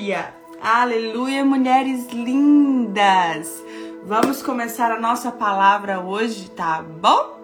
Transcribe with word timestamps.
Aleluia! 0.00 0.34
Aleluia, 0.62 1.44
mulheres 1.44 2.08
lindas! 2.10 3.62
Vamos 4.02 4.42
começar 4.42 4.90
a 4.90 4.98
nossa 4.98 5.30
palavra 5.30 6.00
hoje, 6.00 6.48
tá 6.48 6.82
bom? 6.82 7.39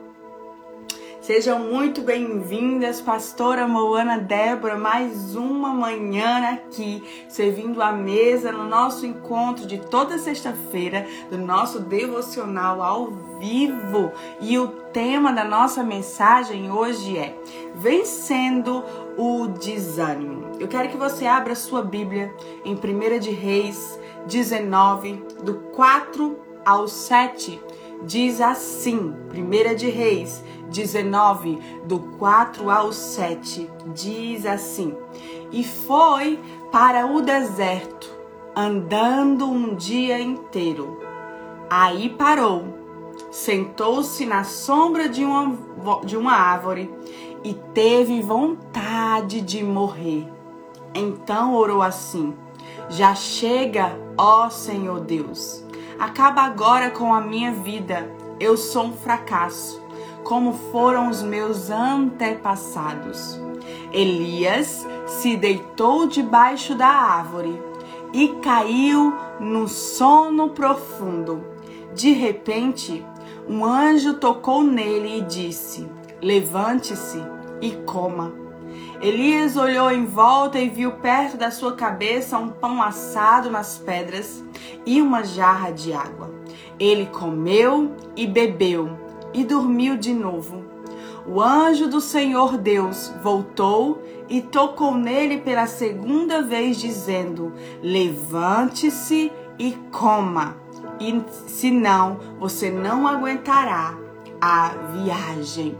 Sejam 1.26 1.58
muito 1.58 2.02
bem-vindas, 2.02 3.00
pastora 3.00 3.66
Moana 3.66 4.16
Débora, 4.16 4.78
mais 4.78 5.34
uma 5.34 5.70
manhã 5.70 6.52
aqui, 6.52 7.02
servindo 7.28 7.82
a 7.82 7.90
mesa 7.90 8.52
no 8.52 8.68
nosso 8.68 9.04
encontro 9.04 9.66
de 9.66 9.76
toda 9.76 10.18
sexta-feira, 10.18 11.04
do 11.28 11.36
nosso 11.36 11.80
devocional 11.80 12.80
ao 12.80 13.10
vivo. 13.40 14.12
E 14.40 14.56
o 14.56 14.68
tema 14.68 15.32
da 15.32 15.42
nossa 15.42 15.82
mensagem 15.82 16.70
hoje 16.70 17.18
é 17.18 17.36
Vencendo 17.74 18.84
o 19.18 19.48
Desânimo. 19.48 20.52
Eu 20.60 20.68
quero 20.68 20.90
que 20.90 20.96
você 20.96 21.26
abra 21.26 21.56
sua 21.56 21.82
Bíblia 21.82 22.32
em 22.64 22.76
1 22.76 23.18
de 23.18 23.30
Reis 23.32 23.98
19, 24.28 25.20
do 25.42 25.54
4 25.74 26.38
ao 26.64 26.86
7. 26.86 27.60
Diz 28.04 28.40
assim, 28.40 29.14
1 29.32 29.74
de 29.74 29.88
Reis 29.88 30.44
19, 30.70 31.58
do 31.84 32.00
4 32.18 32.70
ao 32.70 32.92
7, 32.92 33.70
diz 33.94 34.44
assim: 34.46 34.94
E 35.52 35.64
foi 35.64 36.38
para 36.70 37.06
o 37.06 37.20
deserto, 37.20 38.10
andando 38.54 39.46
um 39.46 39.74
dia 39.74 40.20
inteiro. 40.20 41.00
Aí 41.70 42.10
parou, 42.10 42.64
sentou-se 43.30 44.24
na 44.26 44.44
sombra 44.44 45.08
de 45.08 45.24
uma, 45.24 45.56
de 46.04 46.16
uma 46.16 46.32
árvore 46.32 46.92
e 47.42 47.54
teve 47.74 48.20
vontade 48.22 49.40
de 49.40 49.62
morrer. 49.62 50.28
Então 50.94 51.54
orou 51.54 51.82
assim: 51.82 52.34
Já 52.88 53.14
chega, 53.14 53.98
ó 54.16 54.48
Senhor 54.48 55.00
Deus. 55.00 55.65
Acaba 55.98 56.42
agora 56.42 56.90
com 56.90 57.14
a 57.14 57.20
minha 57.20 57.52
vida. 57.52 58.10
Eu 58.38 58.56
sou 58.56 58.86
um 58.86 58.92
fracasso 58.92 59.86
como 60.26 60.52
foram 60.72 61.08
os 61.08 61.22
meus 61.22 61.70
antepassados. 61.70 63.40
Elias 63.92 64.84
se 65.06 65.36
deitou 65.36 66.08
debaixo 66.08 66.74
da 66.74 66.88
árvore 66.88 67.62
e 68.12 68.28
caiu 68.42 69.14
no 69.38 69.68
sono 69.68 70.50
profundo. 70.50 71.44
De 71.94 72.10
repente, 72.10 73.06
um 73.48 73.64
anjo 73.64 74.14
tocou 74.14 74.64
nele 74.64 75.18
e 75.18 75.22
disse: 75.22 75.88
Levante-se 76.20 77.22
e 77.60 77.70
coma. 77.86 78.45
Elias 79.00 79.56
olhou 79.56 79.90
em 79.90 80.06
volta 80.06 80.58
e 80.58 80.68
viu 80.68 80.92
perto 80.92 81.36
da 81.36 81.50
sua 81.50 81.74
cabeça 81.74 82.38
um 82.38 82.48
pão 82.48 82.82
assado 82.82 83.50
nas 83.50 83.76
pedras 83.76 84.42
e 84.86 85.02
uma 85.02 85.22
jarra 85.22 85.70
de 85.70 85.92
água. 85.92 86.30
Ele 86.78 87.06
comeu 87.06 87.94
e 88.16 88.26
bebeu 88.26 88.98
e 89.34 89.44
dormiu 89.44 89.96
de 89.96 90.14
novo. 90.14 90.64
O 91.26 91.42
anjo 91.42 91.88
do 91.88 92.00
Senhor 92.00 92.56
Deus 92.56 93.12
voltou 93.22 94.02
e 94.28 94.40
tocou 94.40 94.94
nele 94.94 95.38
pela 95.38 95.66
segunda 95.66 96.42
vez, 96.42 96.78
dizendo: 96.78 97.52
Levante-se 97.82 99.30
e 99.58 99.72
coma, 99.90 100.56
e 101.00 101.22
senão 101.46 102.18
você 102.38 102.70
não 102.70 103.06
aguentará 103.06 103.98
a 104.40 104.68
viagem. 104.92 105.76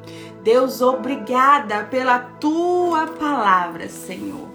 Deus, 0.47 0.81
obrigada 0.81 1.83
pela 1.91 2.21
tua 2.21 3.09
palavra, 3.09 3.89
Senhor. 3.89 4.49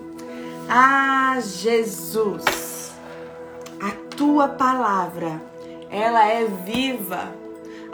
Ah, 0.70 1.38
Jesus, 1.42 2.94
a 3.78 3.92
tua 4.16 4.48
palavra, 4.48 5.42
ela 5.90 6.26
é 6.26 6.46
viva 6.46 7.42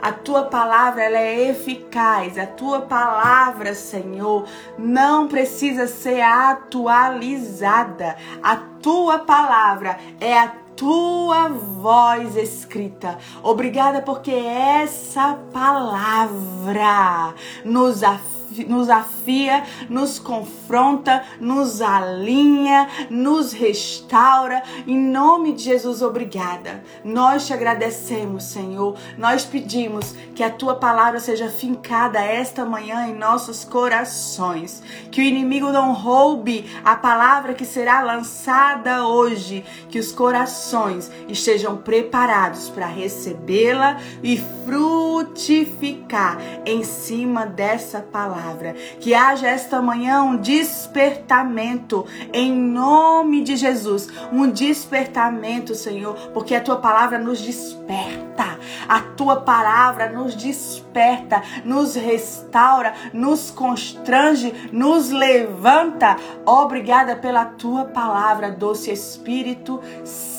a 0.00 0.12
tua 0.12 0.44
palavra 0.44 1.02
ela 1.02 1.18
é 1.18 1.48
eficaz. 1.50 2.38
A 2.38 2.46
tua 2.46 2.82
palavra, 2.82 3.74
Senhor, 3.74 4.46
não 4.78 5.26
precisa 5.26 5.88
ser 5.88 6.20
atualizada. 6.20 8.16
A 8.40 8.56
tua 8.80 9.18
palavra 9.18 9.98
é 10.20 10.38
a 10.38 10.46
tua 10.78 11.48
voz 11.48 12.36
escrita. 12.36 13.18
Obrigada 13.42 14.00
porque 14.00 14.30
essa 14.30 15.36
palavra 15.52 17.34
nos 17.64 18.04
afirma 18.04 18.37
nos 18.64 18.88
afia, 18.88 19.64
nos 19.88 20.18
confronta, 20.18 21.22
nos 21.40 21.80
alinha, 21.80 22.88
nos 23.10 23.52
restaura. 23.52 24.62
Em 24.86 24.98
nome 24.98 25.52
de 25.52 25.64
Jesus, 25.64 26.02
obrigada. 26.02 26.82
Nós 27.04 27.46
te 27.46 27.52
agradecemos, 27.52 28.44
Senhor. 28.44 28.96
Nós 29.16 29.44
pedimos 29.44 30.14
que 30.34 30.42
a 30.42 30.50
tua 30.50 30.74
palavra 30.76 31.20
seja 31.20 31.48
fincada 31.48 32.20
esta 32.20 32.64
manhã 32.64 33.06
em 33.06 33.14
nossos 33.14 33.64
corações. 33.64 34.82
Que 35.10 35.20
o 35.20 35.24
inimigo 35.24 35.70
não 35.70 35.92
roube 35.92 36.64
a 36.84 36.96
palavra 36.96 37.54
que 37.54 37.64
será 37.64 38.00
lançada 38.00 39.06
hoje. 39.06 39.64
Que 39.88 39.98
os 39.98 40.12
corações 40.12 41.10
estejam 41.28 41.76
preparados 41.76 42.68
para 42.68 42.86
recebê-la 42.86 43.98
e 44.22 44.38
frutificar 44.64 46.38
em 46.64 46.82
cima 46.84 47.46
dessa 47.46 48.00
palavra 48.00 48.47
palavra. 48.48 48.74
Que 49.00 49.14
haja 49.14 49.48
esta 49.48 49.80
manhã 49.82 50.22
um 50.22 50.36
despertamento 50.36 52.06
em 52.32 52.52
nome 52.52 53.42
de 53.42 53.56
Jesus. 53.56 54.08
Um 54.32 54.50
despertamento, 54.50 55.74
Senhor, 55.74 56.14
porque 56.32 56.54
a 56.54 56.60
tua 56.60 56.76
palavra 56.76 57.18
nos 57.18 57.40
desperta. 57.40 58.58
A 58.88 59.00
tua 59.00 59.40
palavra 59.40 60.10
nos 60.10 60.34
desperta, 60.34 61.42
nos 61.64 61.94
restaura, 61.94 62.94
nos 63.12 63.50
constrange, 63.50 64.54
nos 64.72 65.10
levanta. 65.10 66.16
Obrigada 66.46 67.16
pela 67.16 67.44
tua 67.44 67.84
palavra, 67.84 68.50
doce 68.50 68.90
Espírito 68.92 69.80
Santo. 70.04 70.37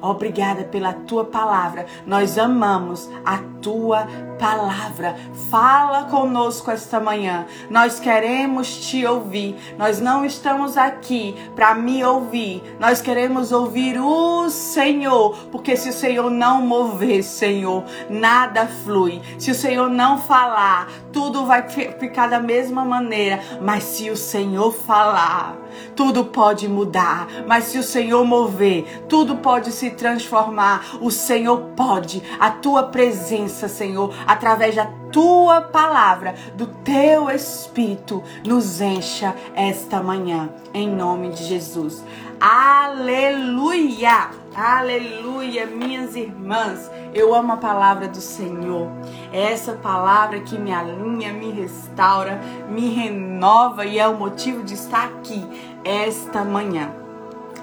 Obrigada 0.00 0.64
pela 0.64 0.92
tua 0.92 1.24
palavra. 1.24 1.86
Nós 2.06 2.38
amamos 2.38 3.08
a 3.24 3.38
tua 3.60 4.06
palavra. 4.38 5.16
Fala 5.50 6.04
conosco 6.04 6.70
esta 6.70 6.98
manhã. 6.98 7.46
Nós 7.68 8.00
queremos 8.00 8.88
te 8.88 9.04
ouvir. 9.06 9.56
Nós 9.78 10.00
não 10.00 10.24
estamos 10.24 10.76
aqui 10.76 11.34
para 11.54 11.74
me 11.74 12.02
ouvir. 12.02 12.62
Nós 12.80 13.00
queremos 13.02 13.52
ouvir 13.52 14.00
o 14.00 14.48
Senhor, 14.48 15.36
porque 15.52 15.76
se 15.76 15.90
o 15.90 15.92
Senhor 15.92 16.30
não 16.30 16.62
mover, 16.62 17.22
Senhor, 17.22 17.84
nada 18.08 18.66
flui. 18.66 19.20
Se 19.38 19.50
o 19.50 19.54
Senhor 19.54 19.90
não 19.90 20.18
falar, 20.18 20.88
tudo 21.12 21.44
vai 21.44 21.68
ficar 21.68 22.28
da 22.28 22.40
mesma 22.40 22.84
maneira. 22.84 23.40
Mas 23.60 23.84
se 23.84 24.10
o 24.10 24.16
Senhor 24.16 24.72
falar, 24.72 25.56
tudo 25.94 26.24
pode 26.24 26.68
mudar. 26.68 27.28
Mas 27.46 27.64
se 27.64 27.78
o 27.78 27.82
Senhor 27.82 28.24
mover, 28.24 29.04
tudo 29.08 29.36
pode 29.36 29.72
se 29.72 29.90
transformar. 29.90 30.98
O 31.00 31.10
Senhor 31.10 31.58
pode. 31.76 32.22
A 32.38 32.50
tua 32.50 32.84
presença, 32.84 33.68
Senhor, 33.68 34.14
através 34.26 34.74
da 34.74 34.86
tua 35.10 35.60
palavra, 35.60 36.34
do 36.54 36.66
teu 36.66 37.30
espírito, 37.30 38.22
nos 38.46 38.80
encha 38.80 39.34
esta 39.54 40.02
manhã, 40.02 40.50
em 40.72 40.88
nome 40.88 41.30
de 41.30 41.44
Jesus. 41.44 42.02
Aleluia! 42.40 44.30
Aleluia, 44.56 45.66
minhas 45.66 46.16
irmãs. 46.16 46.90
Eu 47.12 47.34
amo 47.34 47.52
a 47.52 47.58
palavra 47.58 48.08
do 48.08 48.22
Senhor. 48.22 48.90
É 49.30 49.52
essa 49.52 49.74
palavra 49.74 50.40
que 50.40 50.58
me 50.58 50.72
alinha, 50.72 51.34
me 51.34 51.50
restaura, 51.50 52.40
me 52.70 52.88
renova 52.94 53.84
e 53.84 53.98
é 53.98 54.08
o 54.08 54.16
motivo 54.16 54.62
de 54.62 54.72
estar 54.72 55.04
aqui 55.04 55.46
esta 55.84 56.42
manhã. 56.42 56.90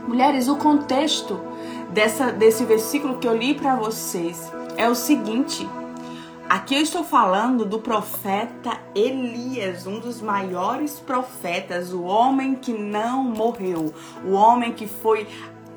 Mulheres, 0.07 0.47
o 0.47 0.57
contexto 0.57 1.41
dessa, 1.89 2.31
desse 2.31 2.63
versículo 2.63 3.17
que 3.17 3.27
eu 3.27 3.35
li 3.35 3.55
para 3.55 3.75
vocês 3.75 4.53
é 4.77 4.87
o 4.87 4.93
seguinte: 4.93 5.67
Aqui 6.49 6.75
eu 6.75 6.81
estou 6.81 7.03
falando 7.03 7.65
do 7.65 7.79
profeta 7.79 8.79
Elias, 8.95 9.85
um 9.85 9.99
dos 9.99 10.21
maiores 10.21 10.97
profetas, 10.97 11.91
o 11.91 12.03
homem 12.03 12.55
que 12.55 12.71
não 12.71 13.21
morreu, 13.21 13.93
o 14.23 14.31
homem 14.31 14.71
que 14.71 14.87
foi 14.87 15.27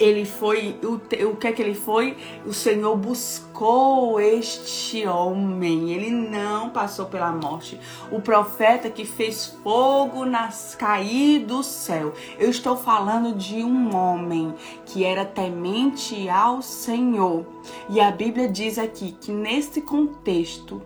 ele 0.01 0.25
foi, 0.25 0.79
o, 0.83 0.95
o 1.29 1.37
que 1.37 1.47
é 1.47 1.53
que 1.53 1.61
ele 1.61 1.75
foi? 1.75 2.17
O 2.47 2.55
Senhor 2.55 2.97
buscou 2.97 4.19
este 4.19 5.07
homem, 5.07 5.91
ele 5.91 6.11
não 6.11 6.71
passou 6.71 7.05
pela 7.05 7.31
morte. 7.31 7.79
O 8.11 8.19
profeta 8.19 8.89
que 8.89 9.05
fez 9.05 9.59
fogo 9.63 10.25
nas 10.25 10.75
cair 10.75 11.41
do 11.41 11.63
céu. 11.63 12.15
Eu 12.39 12.49
estou 12.49 12.79
falando 12.79 13.35
de 13.35 13.63
um 13.63 13.95
homem 13.95 14.55
que 14.87 15.05
era 15.05 15.27
temente 15.27 16.31
ao 16.31 16.63
Senhor. 16.63 17.45
E 17.91 18.01
a 18.01 18.11
Bíblia 18.11 18.49
diz 18.49 18.79
aqui 18.79 19.13
que 19.21 19.31
nesse 19.31 19.83
contexto, 19.83 20.81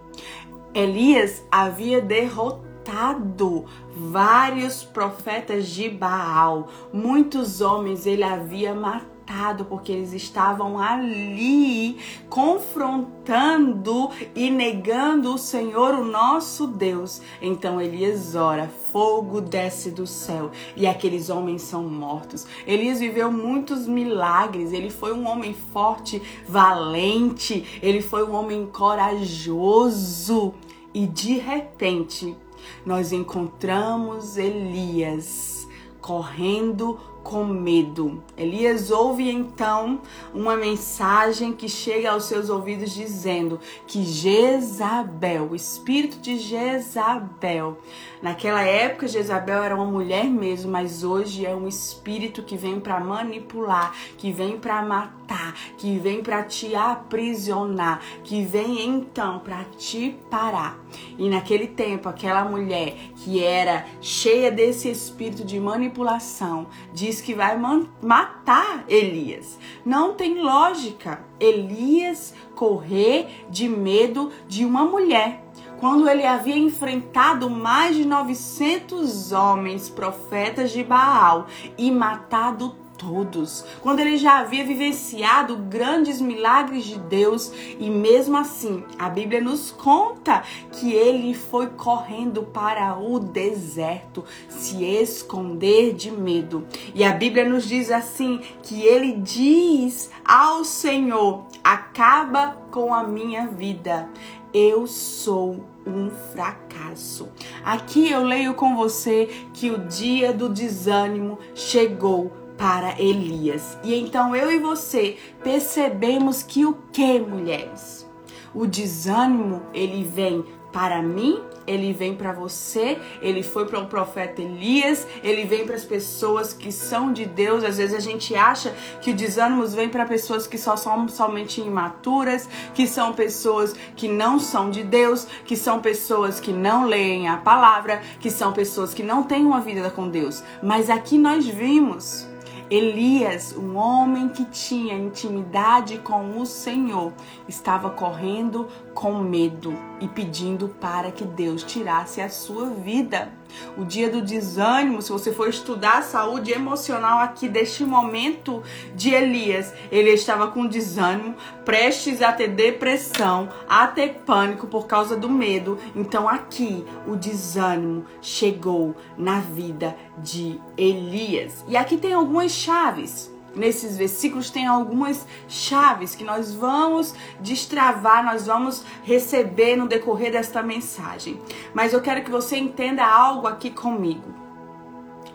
Elias 0.74 1.44
havia 1.52 2.00
derrotado 2.00 2.63
matado 2.84 3.64
vários 3.96 4.84
profetas 4.84 5.68
de 5.68 5.88
Baal. 5.88 6.68
Muitos 6.92 7.62
homens 7.62 8.06
ele 8.06 8.22
havia 8.22 8.74
matado 8.74 9.64
porque 9.64 9.90
eles 9.90 10.12
estavam 10.12 10.78
ali 10.78 11.96
confrontando 12.28 14.10
e 14.34 14.50
negando 14.50 15.34
o 15.34 15.38
Senhor, 15.38 15.94
o 15.94 16.04
nosso 16.04 16.66
Deus. 16.66 17.22
Então 17.40 17.80
Elias 17.80 18.34
ora, 18.34 18.68
fogo 18.92 19.40
desce 19.40 19.90
do 19.90 20.06
céu 20.06 20.50
e 20.76 20.86
aqueles 20.86 21.30
homens 21.30 21.62
são 21.62 21.84
mortos. 21.84 22.46
Elias 22.66 23.00
viveu 23.00 23.32
muitos 23.32 23.86
milagres, 23.86 24.72
ele 24.72 24.90
foi 24.90 25.14
um 25.14 25.26
homem 25.26 25.54
forte, 25.72 26.20
valente, 26.46 27.80
ele 27.82 28.02
foi 28.02 28.24
um 28.24 28.34
homem 28.34 28.66
corajoso 28.66 30.52
e 30.92 31.06
de 31.06 31.38
repente 31.38 32.36
nós 32.84 33.12
encontramos 33.12 34.36
Elias 34.36 35.66
correndo 36.00 36.98
com 37.22 37.42
medo. 37.46 38.22
Elias 38.36 38.90
ouve 38.90 39.30
então 39.30 40.02
uma 40.34 40.54
mensagem 40.54 41.54
que 41.54 41.66
chega 41.66 42.10
aos 42.10 42.24
seus 42.24 42.50
ouvidos 42.50 42.92
dizendo 42.92 43.58
que 43.86 44.04
Jezabel, 44.04 45.48
o 45.50 45.56
espírito 45.56 46.18
de 46.18 46.38
Jezabel, 46.38 47.78
naquela 48.24 48.62
época 48.62 49.06
Jezabel 49.06 49.62
era 49.62 49.76
uma 49.76 49.84
mulher 49.84 50.24
mesmo, 50.24 50.72
mas 50.72 51.04
hoje 51.04 51.44
é 51.44 51.54
um 51.54 51.68
espírito 51.68 52.42
que 52.42 52.56
vem 52.56 52.80
para 52.80 52.98
manipular, 52.98 53.94
que 54.16 54.32
vem 54.32 54.58
para 54.58 54.80
matar, 54.80 55.54
que 55.76 55.98
vem 55.98 56.22
para 56.22 56.42
te 56.42 56.74
aprisionar, 56.74 58.00
que 58.24 58.42
vem 58.42 58.82
então 58.82 59.40
para 59.40 59.62
te 59.76 60.16
parar. 60.30 60.78
E 61.18 61.28
naquele 61.28 61.66
tempo, 61.66 62.08
aquela 62.08 62.46
mulher 62.46 62.96
que 63.16 63.44
era 63.44 63.84
cheia 64.00 64.50
desse 64.50 64.90
espírito 64.90 65.44
de 65.44 65.60
manipulação, 65.60 66.66
diz 66.94 67.20
que 67.20 67.34
vai 67.34 67.58
matar 68.00 68.86
Elias. 68.88 69.58
Não 69.84 70.14
tem 70.14 70.40
lógica 70.40 71.22
Elias 71.38 72.32
correr 72.54 73.44
de 73.50 73.68
medo 73.68 74.32
de 74.48 74.64
uma 74.64 74.86
mulher. 74.86 75.43
Quando 75.84 76.08
ele 76.08 76.24
havia 76.24 76.56
enfrentado 76.56 77.50
mais 77.50 77.94
de 77.94 78.06
900 78.06 79.32
homens 79.32 79.86
profetas 79.90 80.70
de 80.70 80.82
Baal 80.82 81.46
e 81.76 81.90
matado 81.90 82.74
todos, 82.96 83.66
quando 83.82 84.00
ele 84.00 84.16
já 84.16 84.38
havia 84.38 84.64
vivenciado 84.64 85.58
grandes 85.58 86.22
milagres 86.22 86.86
de 86.86 86.98
Deus 86.98 87.52
e 87.78 87.90
mesmo 87.90 88.38
assim 88.38 88.82
a 88.98 89.10
Bíblia 89.10 89.42
nos 89.42 89.72
conta 89.72 90.42
que 90.72 90.90
ele 90.90 91.34
foi 91.34 91.66
correndo 91.66 92.44
para 92.44 92.98
o 92.98 93.18
deserto 93.18 94.24
se 94.48 94.82
esconder 94.82 95.92
de 95.92 96.10
medo. 96.10 96.66
E 96.94 97.04
a 97.04 97.12
Bíblia 97.12 97.46
nos 97.46 97.68
diz 97.68 97.90
assim 97.90 98.40
que 98.62 98.80
ele 98.80 99.12
diz 99.20 100.10
ao 100.24 100.64
Senhor: 100.64 101.44
"Acaba 101.62 102.56
com 102.70 102.94
a 102.94 103.04
minha 103.04 103.48
vida. 103.48 104.08
Eu 104.50 104.86
sou 104.86 105.73
um 105.86 106.10
fracasso. 106.32 107.28
Aqui 107.64 108.10
eu 108.10 108.22
leio 108.22 108.54
com 108.54 108.76
você 108.76 109.28
que 109.52 109.70
o 109.70 109.78
dia 109.78 110.32
do 110.32 110.48
desânimo 110.48 111.38
chegou 111.54 112.32
para 112.56 113.00
Elias. 113.00 113.78
E 113.82 113.94
então 113.94 114.34
eu 114.34 114.50
e 114.50 114.58
você 114.58 115.16
percebemos 115.42 116.42
que 116.42 116.64
o 116.64 116.74
que, 116.92 117.18
mulheres? 117.18 118.08
O 118.54 118.66
desânimo, 118.66 119.62
ele 119.72 120.04
vem 120.04 120.44
para 120.72 121.02
mim, 121.02 121.40
ele 121.66 121.92
vem 121.92 122.14
para 122.14 122.32
você, 122.32 122.98
ele 123.20 123.42
foi 123.42 123.66
para 123.66 123.80
o 123.80 123.86
profeta 123.86 124.42
Elias, 124.42 125.06
ele 125.22 125.44
vem 125.44 125.66
para 125.66 125.76
as 125.76 125.84
pessoas 125.84 126.52
que 126.52 126.70
são 126.70 127.12
de 127.12 127.24
Deus. 127.24 127.64
Às 127.64 127.78
vezes 127.78 127.94
a 127.94 128.00
gente 128.00 128.34
acha 128.34 128.74
que 129.00 129.10
o 129.10 129.14
desânimo 129.14 129.66
vem 129.66 129.88
para 129.88 130.04
pessoas 130.04 130.46
que 130.46 130.58
só 130.58 130.76
são 130.76 131.08
somente 131.08 131.60
imaturas, 131.60 132.48
que 132.74 132.86
são 132.86 133.12
pessoas 133.12 133.74
que 133.96 134.08
não 134.08 134.38
são 134.38 134.70
de 134.70 134.82
Deus, 134.82 135.26
que 135.44 135.56
são 135.56 135.80
pessoas 135.80 136.40
que 136.40 136.52
não 136.52 136.86
leem 136.86 137.28
a 137.28 137.36
palavra, 137.36 138.00
que 138.20 138.30
são 138.30 138.52
pessoas 138.52 138.92
que 138.92 139.02
não 139.02 139.22
têm 139.22 139.44
uma 139.44 139.60
vida 139.60 139.90
com 139.90 140.08
Deus. 140.08 140.42
Mas 140.62 140.90
aqui 140.90 141.18
nós 141.18 141.46
vimos 141.46 142.26
Elias, 142.70 143.54
um 143.56 143.76
homem 143.76 144.28
que 144.28 144.44
tinha 144.46 144.94
intimidade 144.94 145.98
com 145.98 146.40
o 146.40 146.46
Senhor, 146.46 147.12
estava 147.46 147.90
correndo 147.90 148.66
com 148.94 149.18
medo 149.18 149.76
e 150.00 150.08
pedindo 150.08 150.68
para 150.68 151.10
que 151.10 151.24
Deus 151.24 151.62
tirasse 151.62 152.20
a 152.20 152.28
sua 152.28 152.66
vida. 152.66 153.32
O 153.76 153.84
dia 153.84 154.08
do 154.08 154.22
desânimo, 154.22 155.02
se 155.02 155.12
você 155.12 155.32
for 155.32 155.48
estudar 155.48 155.98
a 155.98 156.02
saúde 156.02 156.52
emocional 156.52 157.18
aqui 157.18 157.48
deste 157.48 157.84
momento 157.84 158.62
de 158.94 159.10
Elias, 159.10 159.72
ele 159.90 160.10
estava 160.10 160.48
com 160.48 160.66
desânimo, 160.66 161.34
prestes 161.64 162.22
a 162.22 162.32
ter 162.32 162.48
depressão, 162.48 163.48
a 163.68 163.86
ter 163.86 164.22
pânico 164.26 164.66
por 164.66 164.86
causa 164.86 165.16
do 165.16 165.28
medo. 165.28 165.78
Então 165.94 166.28
aqui 166.28 166.84
o 167.06 167.16
desânimo 167.16 168.04
chegou 168.20 168.94
na 169.16 169.40
vida 169.40 169.96
de 170.18 170.60
Elias. 170.76 171.64
E 171.68 171.76
aqui 171.76 171.96
tem 171.96 172.12
algumas 172.12 172.52
chaves 172.52 173.33
nesses 173.54 173.96
versículos 173.96 174.50
tem 174.50 174.66
algumas 174.66 175.26
chaves 175.48 176.14
que 176.14 176.24
nós 176.24 176.52
vamos 176.52 177.14
destravar, 177.40 178.24
nós 178.24 178.46
vamos 178.46 178.84
receber 179.02 179.76
no 179.76 179.88
decorrer 179.88 180.32
desta 180.32 180.62
mensagem. 180.62 181.40
Mas 181.72 181.92
eu 181.92 182.00
quero 182.00 182.24
que 182.24 182.30
você 182.30 182.56
entenda 182.56 183.04
algo 183.04 183.46
aqui 183.46 183.70
comigo. 183.70 184.34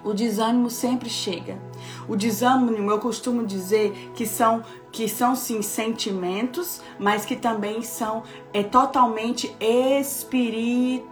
O 0.03 0.13
desânimo 0.13 0.69
sempre 0.69 1.09
chega. 1.09 1.68
O 2.07 2.15
desânimo, 2.15 2.89
eu 2.89 2.99
costumo 2.99 3.45
dizer 3.45 4.11
que 4.15 4.25
são 4.25 4.63
que 4.91 5.07
são 5.07 5.35
sim 5.35 5.61
sentimentos, 5.61 6.81
mas 6.97 7.23
que 7.25 7.35
também 7.35 7.83
são 7.83 8.23
é 8.51 8.63
totalmente 8.63 9.55
espiritual. 9.59 11.05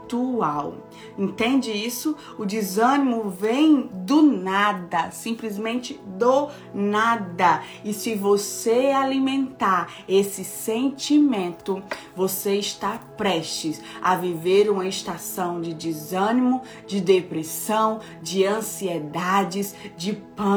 Entende 1.15 1.71
isso? 1.71 2.15
O 2.37 2.45
desânimo 2.45 3.29
vem 3.29 3.87
do 3.93 4.23
nada, 4.23 5.11
simplesmente 5.11 5.99
do 6.17 6.49
nada. 6.73 7.61
E 7.83 7.93
se 7.93 8.15
você 8.15 8.87
alimentar 8.87 9.89
esse 10.07 10.43
sentimento, 10.43 11.83
você 12.15 12.55
está 12.55 12.99
prestes 13.15 13.79
a 14.01 14.15
viver 14.15 14.71
uma 14.71 14.87
estação 14.87 15.61
de 15.61 15.75
desânimo, 15.75 16.63
de 16.87 16.99
depressão, 16.99 17.99
de 18.21 18.43
ansiedades, 18.43 19.75
de 19.95 20.13
pânico. 20.13 20.56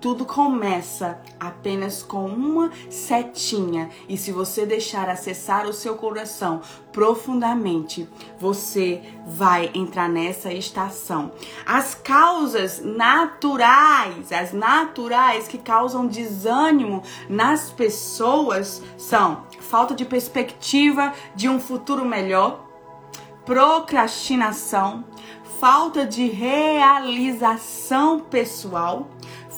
Tudo 0.00 0.24
começa 0.24 1.20
apenas 1.38 2.02
com 2.02 2.26
uma 2.26 2.70
setinha. 2.88 3.90
E 4.08 4.16
se 4.16 4.32
você 4.32 4.66
deixar 4.66 5.08
acessar 5.08 5.66
o 5.66 5.72
seu 5.72 5.96
coração 5.96 6.60
profundamente, 6.92 8.08
você 8.38 9.02
vai 9.26 9.70
entrar 9.74 10.08
nessa 10.08 10.52
estação. 10.52 11.32
As 11.66 11.94
causas 11.94 12.82
naturais, 12.84 14.30
as 14.30 14.52
naturais 14.52 15.48
que 15.48 15.58
causam 15.58 16.06
desânimo 16.06 17.02
nas 17.28 17.70
pessoas 17.70 18.82
são 18.96 19.44
falta 19.60 19.94
de 19.94 20.04
perspectiva 20.04 21.12
de 21.34 21.48
um 21.48 21.58
futuro 21.58 22.04
melhor, 22.04 22.64
procrastinação, 23.44 25.04
falta 25.60 26.06
de 26.06 26.26
realização 26.26 28.20
pessoal, 28.20 29.08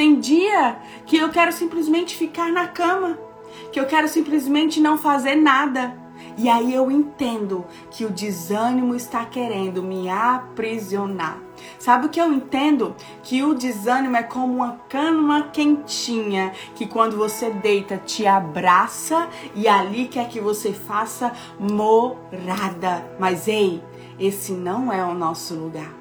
Tem 0.00 0.18
dia 0.18 0.78
que 1.04 1.18
eu 1.18 1.28
quero 1.28 1.52
simplesmente 1.52 2.16
ficar 2.16 2.50
na 2.50 2.66
cama, 2.66 3.18
que 3.70 3.78
eu 3.78 3.84
quero 3.84 4.08
simplesmente 4.08 4.80
não 4.80 4.96
fazer 4.96 5.34
nada. 5.34 5.94
E 6.36 6.48
aí 6.48 6.74
eu 6.74 6.90
entendo 6.90 7.64
que 7.90 8.04
o 8.04 8.10
desânimo 8.10 8.94
está 8.94 9.24
querendo 9.24 9.82
me 9.82 10.08
aprisionar. 10.08 11.38
Sabe 11.78 12.06
o 12.06 12.08
que 12.08 12.20
eu 12.20 12.32
entendo? 12.32 12.94
Que 13.22 13.42
o 13.42 13.54
desânimo 13.54 14.16
é 14.16 14.22
como 14.22 14.54
uma 14.54 14.80
cama 14.88 15.48
quentinha 15.52 16.52
que 16.74 16.86
quando 16.86 17.16
você 17.16 17.50
deita 17.50 17.98
te 17.98 18.26
abraça 18.26 19.28
e 19.54 19.68
ali 19.68 20.06
quer 20.06 20.28
que 20.28 20.40
você 20.40 20.72
faça 20.72 21.32
morada. 21.58 23.04
Mas 23.18 23.46
ei, 23.46 23.82
esse 24.18 24.52
não 24.52 24.92
é 24.92 25.04
o 25.04 25.14
nosso 25.14 25.54
lugar. 25.54 25.99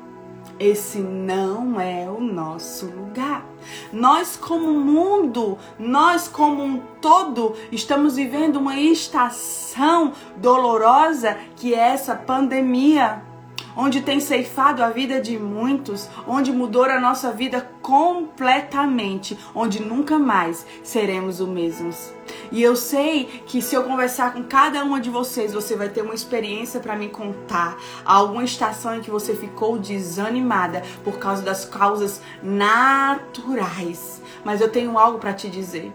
Esse 0.60 1.00
não 1.00 1.80
é 1.80 2.10
o 2.10 2.20
nosso 2.20 2.88
lugar. 2.88 3.46
Nós, 3.94 4.36
como 4.36 4.74
mundo, 4.74 5.58
nós, 5.80 6.28
como 6.28 6.62
um 6.62 6.82
todo, 7.02 7.56
estamos 7.72 8.18
vivendo 8.18 8.58
uma 8.58 8.78
estação 8.78 10.12
dolorosa 10.36 11.38
que 11.56 11.74
é 11.74 11.80
essa 11.80 12.14
pandemia 12.14 13.24
onde 13.78 14.02
tem 14.02 14.20
ceifado 14.20 14.84
a 14.84 14.90
vida 14.90 15.22
de 15.22 15.40
muitos, 15.40 16.10
onde 16.28 16.52
mudou 16.52 16.84
a 16.84 17.00
nossa 17.00 17.32
vida 17.32 17.70
completamente, 17.82 19.38
onde 19.56 19.82
nunca 19.82 20.20
mais 20.20 20.66
seremos 20.84 21.40
os 21.40 21.48
mesmos. 21.48 22.19
E 22.52 22.62
eu 22.62 22.76
sei 22.76 23.26
que 23.46 23.62
se 23.62 23.76
eu 23.76 23.84
conversar 23.84 24.34
com 24.34 24.44
cada 24.44 24.84
uma 24.84 25.00
de 25.00 25.10
vocês, 25.10 25.54
você 25.54 25.76
vai 25.76 25.90
ter 25.90 26.02
uma 26.02 26.16
experiência 26.16 26.80
para 26.80 26.96
me 26.96 27.10
contar, 27.10 27.78
alguma 28.04 28.44
estação 28.44 28.96
em 28.96 29.02
que 29.02 29.12
você 29.12 29.36
ficou 29.36 29.78
desanimada 29.78 30.82
por 31.04 31.20
causa 31.20 31.42
das 31.42 31.66
causas 31.66 32.22
naturais. 32.42 34.22
Mas 34.44 34.62
eu 34.62 34.70
tenho 34.70 34.98
algo 34.98 35.20
para 35.20 35.34
te 35.34 35.50
dizer. 35.50 35.92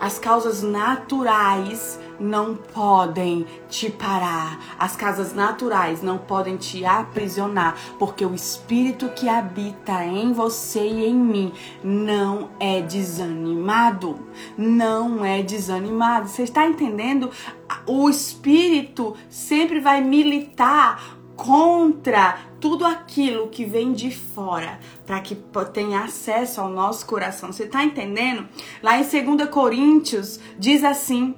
As 0.00 0.18
causas 0.18 0.62
naturais 0.62 1.98
não 2.18 2.54
podem 2.54 3.46
te 3.68 3.90
parar. 3.90 4.58
As 4.78 4.96
casas 4.96 5.34
naturais 5.34 6.02
não 6.02 6.18
podem 6.18 6.56
te 6.56 6.84
aprisionar, 6.84 7.76
porque 7.98 8.24
o 8.24 8.34
espírito 8.34 9.08
que 9.10 9.28
habita 9.28 10.04
em 10.04 10.32
você 10.32 10.86
e 10.86 11.06
em 11.06 11.14
mim 11.14 11.52
não 11.82 12.50
é 12.58 12.80
desanimado. 12.80 14.18
Não 14.56 15.24
é 15.24 15.42
desanimado. 15.42 16.28
Você 16.28 16.42
está 16.42 16.66
entendendo? 16.66 17.30
O 17.86 18.08
espírito 18.08 19.16
sempre 19.28 19.80
vai 19.80 20.00
militar 20.00 21.18
contra 21.36 22.38
tudo 22.60 22.84
aquilo 22.84 23.48
que 23.48 23.64
vem 23.64 23.92
de 23.92 24.14
fora, 24.14 24.78
para 25.04 25.20
que 25.20 25.36
tenha 25.72 26.04
acesso 26.04 26.60
ao 26.60 26.68
nosso 26.68 27.04
coração. 27.06 27.52
Você 27.52 27.64
está 27.64 27.82
entendendo? 27.82 28.46
Lá 28.80 28.98
em 28.98 29.02
2 29.02 29.50
Coríntios 29.50 30.38
diz 30.58 30.84
assim: 30.84 31.34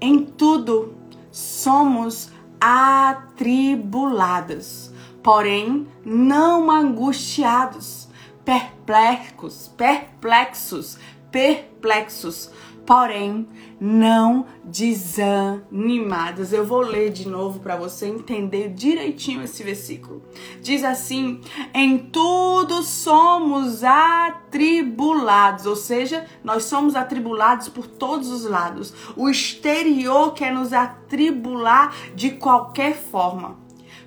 em 0.00 0.24
tudo 0.24 0.94
somos 1.30 2.30
atribulados, 2.60 4.90
porém 5.22 5.86
não 6.04 6.70
angustiados, 6.70 8.08
perplexos, 8.44 9.68
perplexos, 9.76 10.98
perplexos, 11.30 12.50
porém 12.88 13.46
não 13.78 14.46
desanimados. 14.64 16.54
Eu 16.54 16.64
vou 16.64 16.80
ler 16.80 17.10
de 17.10 17.28
novo 17.28 17.60
para 17.60 17.76
você 17.76 18.06
entender 18.06 18.70
direitinho 18.70 19.42
esse 19.42 19.62
versículo. 19.62 20.22
Diz 20.62 20.82
assim: 20.82 21.42
Em 21.74 21.98
tudo 21.98 22.82
somos 22.82 23.84
atribulados, 23.84 25.66
ou 25.66 25.76
seja, 25.76 26.24
nós 26.42 26.64
somos 26.64 26.96
atribulados 26.96 27.68
por 27.68 27.86
todos 27.86 28.30
os 28.30 28.46
lados. 28.46 28.94
O 29.14 29.28
exterior 29.28 30.32
quer 30.32 30.54
nos 30.54 30.72
atribular 30.72 31.94
de 32.14 32.30
qualquer 32.30 32.96
forma. 32.96 33.58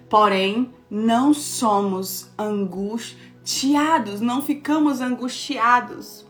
Porém, 0.09 0.73
não 0.89 1.35
somos 1.35 2.31
angustiados, 2.35 4.21
não 4.21 4.41
ficamos 4.41 5.01
angustiados, 5.01 6.25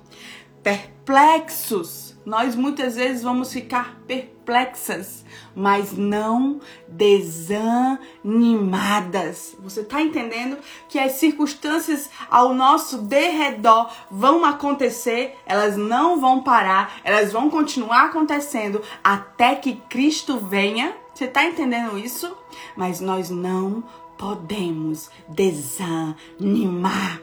perplexos 0.61 2.10
nós 2.25 2.55
muitas 2.55 2.95
vezes 2.95 3.21
vamos 3.23 3.51
ficar 3.51 3.99
perplexas, 4.07 5.25
mas 5.55 5.97
não 5.97 6.61
desanimadas. 6.87 9.55
Você 9.59 9.81
está 9.81 10.01
entendendo 10.01 10.57
que 10.87 10.99
as 10.99 11.13
circunstâncias 11.13 12.11
ao 12.29 12.53
nosso 12.53 12.99
derredor 12.99 13.89
vão 14.09 14.45
acontecer, 14.45 15.35
elas 15.45 15.75
não 15.77 16.19
vão 16.19 16.43
parar, 16.43 16.99
elas 17.03 17.31
vão 17.31 17.49
continuar 17.49 18.05
acontecendo 18.05 18.81
até 19.03 19.55
que 19.55 19.75
Cristo 19.89 20.37
venha. 20.37 20.95
Você 21.13 21.25
está 21.25 21.43
entendendo 21.43 21.97
isso? 21.97 22.35
Mas 22.75 22.99
nós 22.99 23.29
não 23.29 23.83
podemos 24.17 25.09
desanimar. 25.27 27.21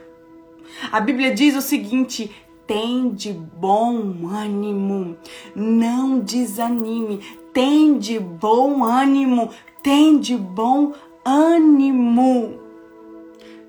A 0.91 0.99
Bíblia 0.99 1.33
diz 1.33 1.55
o 1.55 1.61
seguinte: 1.61 2.31
tem 2.69 3.09
de 3.09 3.33
bom 3.33 4.27
ânimo, 4.27 5.17
não 5.55 6.19
desanime, 6.19 7.19
tem 7.51 7.97
de 7.97 8.19
bom 8.19 8.83
ânimo, 8.83 9.49
tem 9.81 10.19
de 10.19 10.37
bom 10.37 10.93
ânimo. 11.25 12.59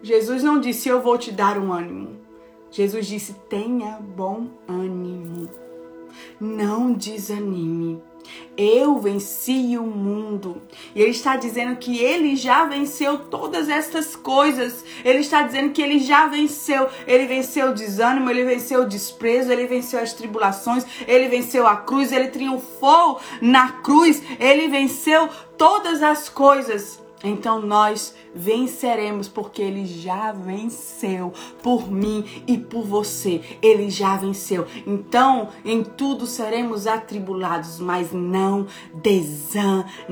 Jesus 0.02 0.42
não 0.42 0.60
disse 0.60 0.90
eu 0.90 1.00
vou 1.00 1.16
te 1.16 1.32
dar 1.32 1.56
um 1.56 1.72
ânimo. 1.72 2.10
Jesus 2.70 3.06
disse 3.06 3.32
tenha 3.48 3.98
bom 4.14 4.48
ânimo. 4.68 5.48
Não 6.38 6.92
desanime. 6.92 8.02
Eu 8.56 8.98
venci 8.98 9.78
o 9.78 9.84
mundo. 9.84 10.60
E 10.94 11.00
ele 11.00 11.10
está 11.10 11.36
dizendo 11.36 11.76
que 11.76 11.98
ele 11.98 12.36
já 12.36 12.64
venceu 12.64 13.18
todas 13.18 13.68
estas 13.68 14.14
coisas. 14.14 14.84
Ele 15.04 15.18
está 15.18 15.42
dizendo 15.42 15.72
que 15.72 15.80
ele 15.80 15.98
já 15.98 16.26
venceu. 16.26 16.88
Ele 17.06 17.26
venceu 17.26 17.70
o 17.70 17.74
desânimo, 17.74 18.30
ele 18.30 18.44
venceu 18.44 18.82
o 18.82 18.88
desprezo, 18.88 19.50
ele 19.50 19.66
venceu 19.66 20.00
as 20.00 20.12
tribulações, 20.12 20.84
ele 21.06 21.28
venceu 21.28 21.66
a 21.66 21.76
cruz, 21.76 22.12
ele 22.12 22.28
triunfou 22.28 23.20
na 23.40 23.72
cruz, 23.72 24.22
ele 24.38 24.68
venceu 24.68 25.28
todas 25.56 26.02
as 26.02 26.28
coisas. 26.28 27.00
Então 27.22 27.60
nós 27.60 28.14
venceremos 28.34 29.28
porque 29.28 29.60
ele 29.60 29.84
já 29.84 30.32
venceu 30.32 31.32
por 31.62 31.90
mim 31.90 32.24
e 32.46 32.56
por 32.56 32.84
você. 32.84 33.42
Ele 33.60 33.90
já 33.90 34.16
venceu. 34.16 34.66
Então, 34.86 35.48
em 35.64 35.84
tudo 35.84 36.26
seremos 36.26 36.86
atribulados, 36.86 37.78
mas 37.78 38.12
não 38.12 38.66
desanimados. 38.94 40.08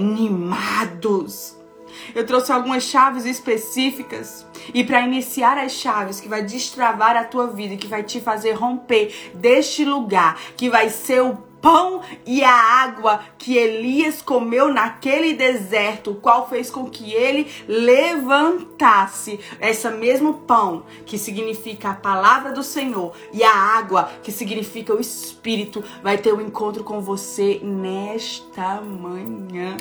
Eu 2.15 2.27
trouxe 2.27 2.53
algumas 2.53 2.83
chaves 2.85 3.25
específicas 3.25 4.47
e 4.75 4.85
para 4.85 5.01
iniciar 5.03 5.59
as 5.59 5.73
chaves 5.73 6.21
que 6.21 6.29
vai 6.29 6.45
destravar 6.45 7.17
a 7.17 7.25
tua 7.25 7.47
vida, 7.47 7.77
que 7.77 7.87
vai 7.87 8.03
te 8.03 8.21
fazer 8.21 8.53
romper 8.53 9.33
deste 9.35 9.85
lugar, 9.85 10.39
que 10.57 10.69
vai 10.69 10.91
ser 10.91 11.23
o 11.23 11.48
pão 11.61 12.01
e 12.27 12.43
a 12.43 12.53
água 12.53 13.21
que 13.37 13.55
Elias 13.57 14.23
comeu 14.23 14.73
naquele 14.73 15.35
deserto, 15.35 16.19
qual 16.21 16.49
fez 16.49 16.71
com 16.71 16.89
que 16.89 17.13
ele 17.13 17.47
levantasse 17.67 19.39
esse 19.61 19.89
mesmo 19.91 20.35
pão, 20.47 20.85
que 21.05 21.19
significa 21.19 21.91
a 21.91 21.95
palavra 21.95 22.53
do 22.53 22.63
Senhor, 22.63 23.13
e 23.33 23.43
a 23.43 23.53
água, 23.53 24.09
que 24.23 24.31
significa 24.33 24.95
o 24.95 25.01
Espírito, 25.01 25.83
vai 26.03 26.17
ter 26.19 26.33
um 26.33 26.41
encontro 26.41 26.85
com 26.85 27.01
você 27.01 27.61
nesta 27.63 28.81
manhã. 28.81 29.77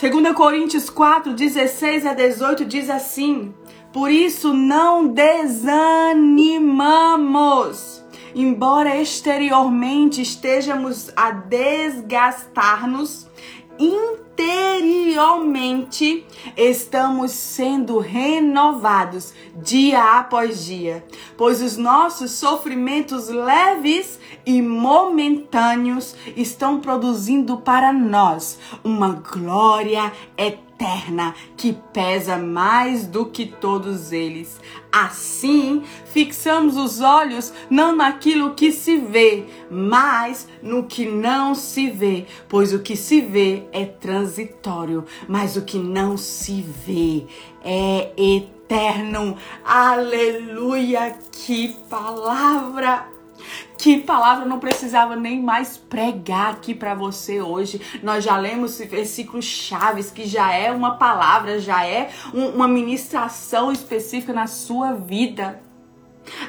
2 0.00 0.32
Coríntios 0.32 0.88
4, 0.88 1.34
16 1.34 2.06
a 2.06 2.14
18 2.14 2.64
diz 2.64 2.88
assim: 2.88 3.52
Por 3.92 4.12
isso 4.12 4.54
não 4.54 5.08
desanimamos 5.08 8.06
embora 8.40 8.96
exteriormente 8.96 10.22
estejamos 10.22 11.10
a 11.16 11.32
desgastar-nos, 11.32 13.26
interiormente 13.76 16.24
estamos 16.56 17.32
sendo 17.32 17.98
renovados 17.98 19.34
dia 19.56 20.20
após 20.20 20.64
dia, 20.64 21.04
pois 21.36 21.60
os 21.60 21.76
nossos 21.76 22.30
sofrimentos 22.30 23.28
leves 23.28 24.20
e 24.46 24.62
momentâneos 24.62 26.14
estão 26.36 26.80
produzindo 26.80 27.56
para 27.58 27.92
nós 27.92 28.56
uma 28.84 29.14
glória 29.14 30.12
eterna 30.36 30.67
eterna 30.78 31.34
que 31.56 31.76
pesa 31.92 32.38
mais 32.38 33.04
do 33.04 33.26
que 33.26 33.44
todos 33.44 34.12
eles. 34.12 34.60
Assim, 34.92 35.82
fixamos 36.06 36.76
os 36.76 37.00
olhos 37.00 37.52
não 37.68 37.94
naquilo 37.94 38.54
que 38.54 38.70
se 38.70 38.96
vê, 38.96 39.44
mas 39.68 40.48
no 40.62 40.84
que 40.84 41.04
não 41.04 41.54
se 41.54 41.90
vê, 41.90 42.26
pois 42.48 42.72
o 42.72 42.78
que 42.78 42.96
se 42.96 43.20
vê 43.20 43.64
é 43.72 43.84
transitório, 43.84 45.04
mas 45.28 45.56
o 45.56 45.62
que 45.62 45.78
não 45.78 46.16
se 46.16 46.62
vê 46.62 47.26
é 47.62 48.12
eterno. 48.16 49.36
Aleluia! 49.64 51.18
Que 51.32 51.76
palavra! 51.90 53.17
Que 53.78 54.00
palavra 54.00 54.44
não 54.44 54.58
precisava 54.58 55.14
nem 55.14 55.40
mais 55.40 55.76
pregar 55.76 56.50
aqui 56.54 56.74
para 56.74 56.96
você 56.96 57.40
hoje. 57.40 57.80
Nós 58.02 58.24
já 58.24 58.36
lemos 58.36 58.76
versículos 58.80 59.44
chaves 59.44 60.10
que 60.10 60.26
já 60.26 60.52
é 60.52 60.72
uma 60.72 60.96
palavra, 60.96 61.60
já 61.60 61.86
é 61.86 62.10
um, 62.34 62.48
uma 62.48 62.66
ministração 62.66 63.70
específica 63.70 64.32
na 64.32 64.48
sua 64.48 64.94
vida. 64.94 65.62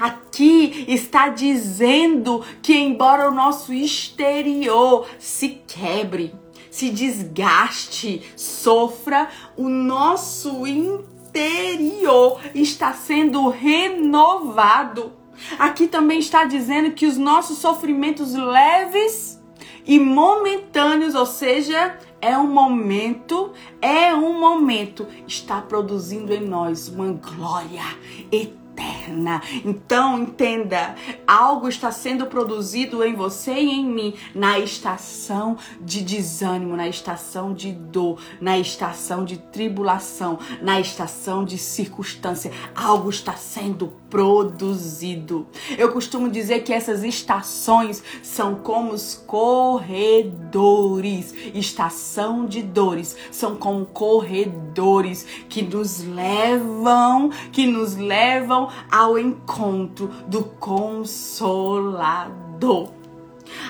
Aqui 0.02 0.86
está 0.88 1.30
dizendo 1.30 2.44
que 2.64 2.76
embora 2.76 3.30
o 3.30 3.34
nosso 3.34 3.72
exterior 3.72 5.08
se 5.20 5.62
quebre, 5.68 6.34
se 6.72 6.90
desgaste, 6.90 8.24
sofra, 8.36 9.30
o 9.56 9.70
nosso 9.70 10.66
interior 10.66 12.42
está 12.56 12.92
sendo 12.92 13.50
renovado 13.50 15.19
Aqui 15.58 15.88
também 15.88 16.20
está 16.20 16.46
dizendo 16.46 16.92
que 16.92 17.06
os 17.06 17.18
nossos 17.18 17.58
sofrimentos 17.58 18.34
leves 18.34 19.40
e 19.86 20.00
momentâneos, 20.00 21.16
ou 21.16 21.26
seja, 21.26 21.98
é 22.22 22.38
um 22.38 22.48
momento, 22.48 23.54
é 23.82 24.14
um 24.14 24.40
momento, 24.40 25.08
está 25.28 25.62
produzindo 25.62 26.34
em 26.34 26.42
nós 26.42 26.88
uma 26.88 27.12
glória 27.14 27.84
eterna 28.32 28.59
eterna. 28.80 29.42
Então, 29.66 30.20
entenda, 30.20 30.96
algo 31.28 31.68
está 31.68 31.92
sendo 31.92 32.28
produzido 32.28 33.04
em 33.04 33.14
você 33.14 33.54
e 33.54 33.70
em 33.70 33.86
mim 33.86 34.14
na 34.34 34.58
estação 34.58 35.58
de 35.82 36.02
desânimo, 36.02 36.76
na 36.76 36.88
estação 36.88 37.54
de 37.54 37.72
dor, 37.72 38.20
na 38.40 38.58
estação 38.58 39.26
de 39.26 39.38
tribulação, 39.38 40.40
na 40.62 40.80
estação 40.80 41.44
de 41.44 41.58
circunstância. 41.58 42.52
Algo 42.74 43.10
está 43.10 43.34
sendo 43.34 43.94
produzido. 44.10 45.46
Eu 45.78 45.92
costumo 45.92 46.30
dizer 46.30 46.64
que 46.64 46.74
essas 46.74 47.04
estações 47.04 48.02
são 48.24 48.56
como 48.56 48.94
os 48.94 49.16
corredores. 49.28 51.34
Estação 51.54 52.46
de 52.46 52.64
dores 52.64 53.16
são 53.32 53.56
como 53.56 53.86
corredores 53.86 55.26
que 55.48 55.62
nos 55.62 56.04
levam, 56.04 57.30
que 57.52 57.68
nos 57.68 57.96
levam 57.96 58.69
ao 58.92 59.18
encontro 59.18 60.08
do 60.28 60.44
Consolador. 60.44 62.20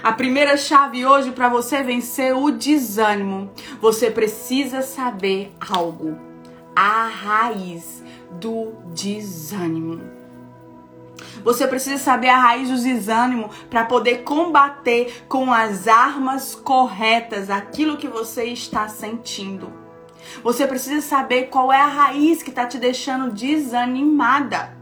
A 0.04 0.12
primeira 0.12 0.58
chave 0.58 1.06
hoje 1.06 1.32
para 1.32 1.48
você 1.50 1.82
vencer 1.84 2.36
o 2.36 2.52
desânimo, 2.52 3.50
você 3.82 4.12
precisa 4.12 4.82
saber 4.82 5.54
algo. 5.60 6.18
A 6.76 7.08
raiz 7.08 8.04
do 8.32 8.74
desânimo. 8.94 10.20
Você 11.44 11.68
precisa 11.68 11.98
saber 11.98 12.30
a 12.30 12.38
raiz 12.38 12.70
do 12.70 12.78
desânimo 12.82 13.50
para 13.70 13.86
poder 13.86 14.24
combater 14.24 15.24
com 15.28 15.52
as 15.52 15.88
armas 15.88 16.56
corretas 16.56 17.50
aquilo 17.50 17.98
que 17.98 18.08
você 18.08 18.46
está 18.46 18.88
sentindo. 18.88 19.72
Você 20.44 20.68
precisa 20.68 21.02
saber 21.02 21.46
qual 21.46 21.72
é 21.72 21.80
a 21.80 21.88
raiz 21.88 22.44
que 22.44 22.50
está 22.50 22.66
te 22.66 22.78
deixando 22.78 23.32
desanimada. 23.32 24.79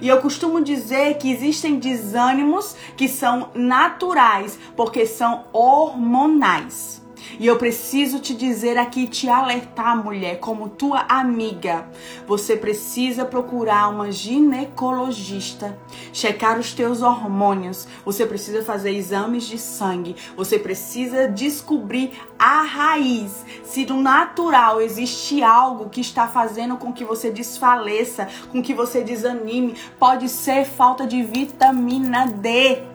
E 0.00 0.08
eu 0.08 0.20
costumo 0.20 0.62
dizer 0.62 1.18
que 1.18 1.30
existem 1.30 1.78
desânimos 1.78 2.76
que 2.96 3.08
são 3.08 3.50
naturais, 3.54 4.58
porque 4.76 5.06
são 5.06 5.44
hormonais. 5.52 7.02
E 7.38 7.46
eu 7.46 7.56
preciso 7.56 8.18
te 8.20 8.34
dizer 8.34 8.76
aqui, 8.76 9.06
te 9.06 9.28
alertar, 9.28 9.96
mulher, 10.02 10.38
como 10.40 10.68
tua 10.68 11.00
amiga. 11.08 11.86
Você 12.26 12.56
precisa 12.56 13.24
procurar 13.24 13.88
uma 13.88 14.10
ginecologista, 14.10 15.78
checar 16.12 16.58
os 16.58 16.72
teus 16.72 17.02
hormônios. 17.02 17.86
Você 18.04 18.26
precisa 18.26 18.62
fazer 18.64 18.92
exames 18.92 19.44
de 19.44 19.58
sangue. 19.58 20.16
Você 20.36 20.58
precisa 20.58 21.28
descobrir 21.28 22.12
a 22.38 22.62
raiz. 22.62 23.44
Se 23.64 23.84
no 23.84 24.00
natural 24.00 24.80
existe 24.80 25.42
algo 25.42 25.88
que 25.88 26.00
está 26.00 26.26
fazendo 26.28 26.76
com 26.76 26.92
que 26.92 27.04
você 27.04 27.30
desfaleça, 27.30 28.28
com 28.50 28.62
que 28.62 28.74
você 28.74 29.02
desanime, 29.02 29.74
pode 29.98 30.28
ser 30.28 30.64
falta 30.64 31.06
de 31.06 31.22
vitamina 31.22 32.26
D 32.26 32.87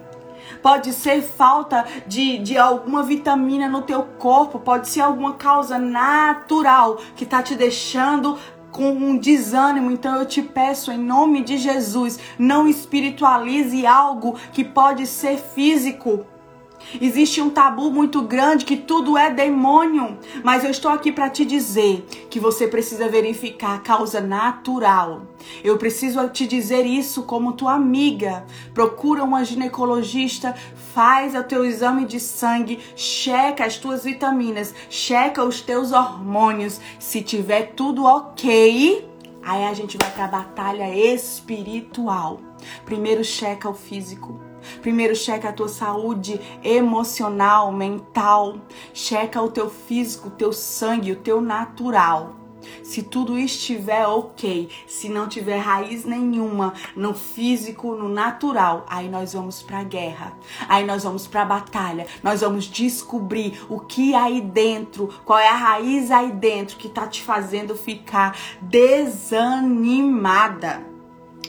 pode 0.63 0.93
ser 0.93 1.21
falta 1.21 1.86
de, 2.08 2.39
de 2.39 2.58
alguma 2.58 3.04
vitamina 3.04 3.67
no 3.67 3.82
teu 3.82 4.02
corpo, 4.17 4.58
pode 4.58 4.88
ser 4.88 5.02
alguma 5.02 5.34
causa 5.34 5.78
natural 5.78 6.97
que 7.15 7.26
tá 7.26 7.43
te 7.43 7.54
deixando 7.54 8.39
com 8.71 8.89
um 8.89 9.17
desânimo. 9.17 9.91
Então 9.91 10.15
eu 10.15 10.26
te 10.26 10.41
peço 10.41 10.91
em 10.91 10.97
nome 10.97 11.43
de 11.43 11.58
Jesus, 11.58 12.17
não 12.39 12.67
espiritualize 12.67 13.86
algo 13.86 14.39
que 14.54 14.63
pode 14.63 15.06
ser 15.06 15.38
físico. 15.38 16.26
Existe 17.01 17.41
um 17.41 17.49
tabu 17.49 17.91
muito 17.91 18.21
grande 18.21 18.65
que 18.65 18.77
tudo 18.77 19.17
é 19.17 19.29
demônio, 19.29 20.17
mas 20.43 20.63
eu 20.63 20.69
estou 20.69 20.91
aqui 20.91 21.11
para 21.11 21.29
te 21.29 21.43
dizer 21.43 22.05
que 22.29 22.39
você 22.39 22.67
precisa 22.67 23.07
verificar 23.09 23.75
a 23.75 23.79
causa 23.79 24.21
natural. 24.21 25.23
Eu 25.63 25.77
preciso 25.77 26.27
te 26.29 26.47
dizer 26.47 26.85
isso 26.85 27.23
como 27.23 27.53
tua 27.53 27.73
amiga. 27.73 28.45
Procura 28.73 29.23
uma 29.23 29.43
ginecologista, 29.43 30.55
faz 30.93 31.35
o 31.35 31.43
teu 31.43 31.65
exame 31.65 32.05
de 32.05 32.19
sangue, 32.19 32.79
checa 32.95 33.65
as 33.65 33.77
tuas 33.77 34.03
vitaminas, 34.03 34.73
checa 34.89 35.43
os 35.43 35.61
teus 35.61 35.91
hormônios. 35.91 36.79
Se 36.99 37.21
tiver 37.21 37.73
tudo 37.75 38.05
ok, 38.05 39.07
aí 39.41 39.65
a 39.65 39.73
gente 39.73 39.97
vai 39.97 40.11
para 40.11 40.25
a 40.25 40.27
batalha 40.27 40.95
espiritual. 40.95 42.39
Primeiro 42.85 43.23
checa 43.23 43.69
o 43.69 43.73
físico. 43.73 44.52
Primeiro 44.82 45.15
checa 45.15 45.49
a 45.49 45.54
tua 45.54 45.67
saúde 45.67 46.39
emocional, 46.63 47.71
mental, 47.71 48.58
checa 48.93 49.41
o 49.41 49.52
teu 49.52 49.69
físico, 49.69 50.28
o 50.28 50.32
teu 50.32 50.54
sangue, 50.54 51.12
o 51.12 51.17
teu 51.17 51.41
natural. 51.41 52.43
Se 52.82 53.04
tudo 53.04 53.38
estiver 53.38 54.08
ok, 54.08 54.69
se 54.88 55.10
não 55.10 55.28
tiver 55.28 55.58
raiz 55.58 56.06
nenhuma 56.06 56.73
no 56.95 57.13
físico, 57.13 57.93
no 57.95 58.08
natural, 58.10 58.86
aí 58.89 59.10
nós 59.10 59.34
vamos 59.34 59.62
para 59.62 59.84
guerra. 59.84 60.34
Aí 60.67 60.86
nós 60.86 61.04
vamos 61.04 61.28
para 61.28 61.43
batalha. 61.45 62.08
Nós 62.21 62.41
vamos 62.41 62.65
descobrir 62.65 63.65
o 63.69 63.80
que 63.80 64.13
aí 64.15 64.41
dentro, 64.41 65.10
qual 65.26 65.39
é 65.39 65.47
a 65.47 65.56
raiz 65.56 66.12
aí 66.12 66.32
dentro 66.32 66.78
que 66.78 66.89
tá 66.89 67.08
te 67.08 67.21
fazendo 67.21 67.76
ficar 67.76 68.38
desanimada. 68.62 69.73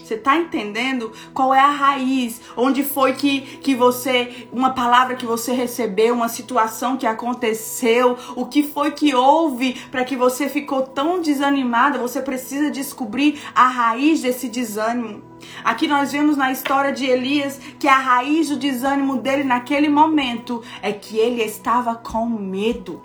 Você 0.04 0.18
tá 0.18 0.36
entendendo 0.36 1.10
qual 1.32 1.54
é 1.54 1.60
a 1.60 1.70
raiz? 1.70 2.40
Onde 2.54 2.84
foi 2.84 3.14
que, 3.14 3.40
que 3.40 3.74
você, 3.74 4.48
uma 4.52 4.70
palavra 4.74 5.16
que 5.16 5.24
você 5.24 5.52
recebeu, 5.54 6.12
uma 6.14 6.28
situação 6.28 6.98
que 6.98 7.06
aconteceu, 7.06 8.18
o 8.36 8.44
que 8.44 8.62
foi 8.62 8.90
que 8.90 9.14
houve 9.14 9.72
para 9.90 10.04
que 10.04 10.14
você 10.14 10.46
ficou 10.46 10.82
tão 10.82 11.22
desanimada? 11.22 11.98
Você 11.98 12.20
precisa 12.20 12.70
descobrir 12.70 13.40
a 13.54 13.66
raiz 13.66 14.20
desse 14.20 14.48
desânimo. 14.48 15.22
Aqui 15.64 15.88
nós 15.88 16.12
vemos 16.12 16.36
na 16.36 16.52
história 16.52 16.92
de 16.92 17.06
Elias 17.06 17.58
que 17.78 17.88
a 17.88 17.96
raiz 17.96 18.50
do 18.50 18.56
desânimo 18.56 19.16
dele 19.16 19.44
naquele 19.44 19.88
momento 19.88 20.62
é 20.82 20.92
que 20.92 21.16
ele 21.16 21.42
estava 21.42 21.94
com 21.94 22.26
medo. 22.26 23.02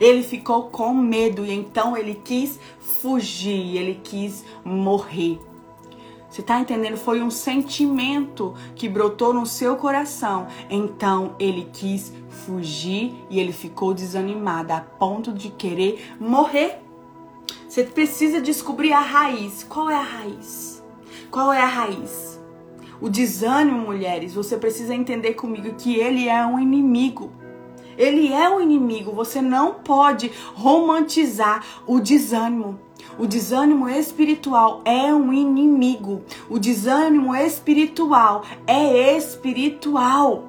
Ele 0.00 0.22
ficou 0.22 0.64
com 0.64 0.94
medo 0.94 1.44
e 1.44 1.52
então 1.52 1.96
ele 1.96 2.20
quis 2.24 2.58
fugir, 3.00 3.76
ele 3.76 4.00
quis 4.02 4.44
morrer. 4.64 5.38
Você 6.38 6.42
está 6.42 6.60
entendendo? 6.60 6.96
Foi 6.96 7.20
um 7.20 7.32
sentimento 7.32 8.54
que 8.76 8.88
brotou 8.88 9.34
no 9.34 9.44
seu 9.44 9.74
coração. 9.74 10.46
Então 10.70 11.34
ele 11.36 11.68
quis 11.72 12.12
fugir 12.28 13.12
e 13.28 13.40
ele 13.40 13.52
ficou 13.52 13.92
desanimado 13.92 14.72
a 14.72 14.80
ponto 14.80 15.32
de 15.32 15.48
querer 15.48 16.14
morrer. 16.20 16.78
Você 17.68 17.82
precisa 17.82 18.40
descobrir 18.40 18.92
a 18.92 19.00
raiz. 19.00 19.66
Qual 19.68 19.90
é 19.90 19.96
a 19.96 20.00
raiz? 20.00 20.80
Qual 21.28 21.52
é 21.52 21.60
a 21.60 21.66
raiz? 21.66 22.38
O 23.00 23.08
desânimo, 23.08 23.80
mulheres, 23.80 24.32
você 24.32 24.56
precisa 24.56 24.94
entender 24.94 25.34
comigo 25.34 25.74
que 25.74 25.96
ele 25.96 26.28
é 26.28 26.46
um 26.46 26.60
inimigo. 26.60 27.32
Ele 27.96 28.32
é 28.32 28.48
um 28.48 28.60
inimigo. 28.60 29.10
Você 29.10 29.42
não 29.42 29.74
pode 29.74 30.30
romantizar 30.54 31.64
o 31.84 31.98
desânimo. 31.98 32.78
O 33.18 33.26
desânimo 33.26 33.88
espiritual 33.88 34.80
é 34.84 35.12
um 35.12 35.32
inimigo. 35.32 36.22
O 36.48 36.58
desânimo 36.58 37.34
espiritual 37.34 38.44
é 38.66 39.16
espiritual. 39.16 40.44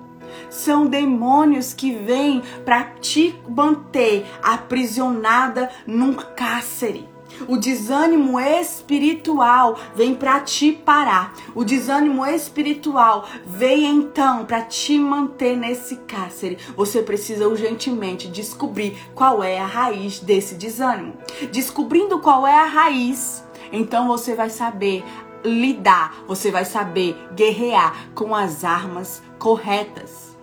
São 0.49 0.85
demônios 0.85 1.73
que 1.73 1.91
vêm 1.91 2.43
para 2.63 2.83
te 2.83 3.35
manter 3.47 4.25
aprisionada 4.43 5.71
num 5.87 6.13
cárcere. 6.13 7.08
O 7.47 7.57
desânimo 7.57 8.39
espiritual 8.39 9.79
vem 9.95 10.13
para 10.13 10.39
te 10.41 10.71
parar. 10.71 11.33
O 11.55 11.63
desânimo 11.63 12.25
espiritual 12.25 13.27
vem 13.45 13.85
então 13.85 14.45
para 14.45 14.61
te 14.61 14.97
manter 14.97 15.55
nesse 15.55 15.97
cárcere. 15.97 16.57
Você 16.75 17.01
precisa 17.01 17.47
urgentemente 17.47 18.27
descobrir 18.27 18.97
qual 19.13 19.43
é 19.43 19.59
a 19.59 19.65
raiz 19.65 20.19
desse 20.19 20.55
desânimo. 20.55 21.13
Descobrindo 21.51 22.19
qual 22.19 22.45
é 22.45 22.55
a 22.55 22.65
raiz, 22.65 23.43
Então 23.71 24.07
você 24.07 24.33
vai 24.35 24.49
saber 24.49 25.03
lidar, 25.43 26.23
você 26.27 26.51
vai 26.51 26.65
saber 26.65 27.15
guerrear 27.35 28.09
com 28.15 28.33
as 28.35 28.63
armas 28.63 29.21
corretas. 29.37 30.35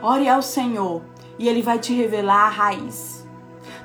Ore 0.00 0.28
ao 0.28 0.42
Senhor 0.42 1.02
e 1.38 1.48
Ele 1.48 1.62
vai 1.62 1.78
te 1.78 1.92
revelar 1.92 2.46
a 2.46 2.48
raiz. 2.48 3.17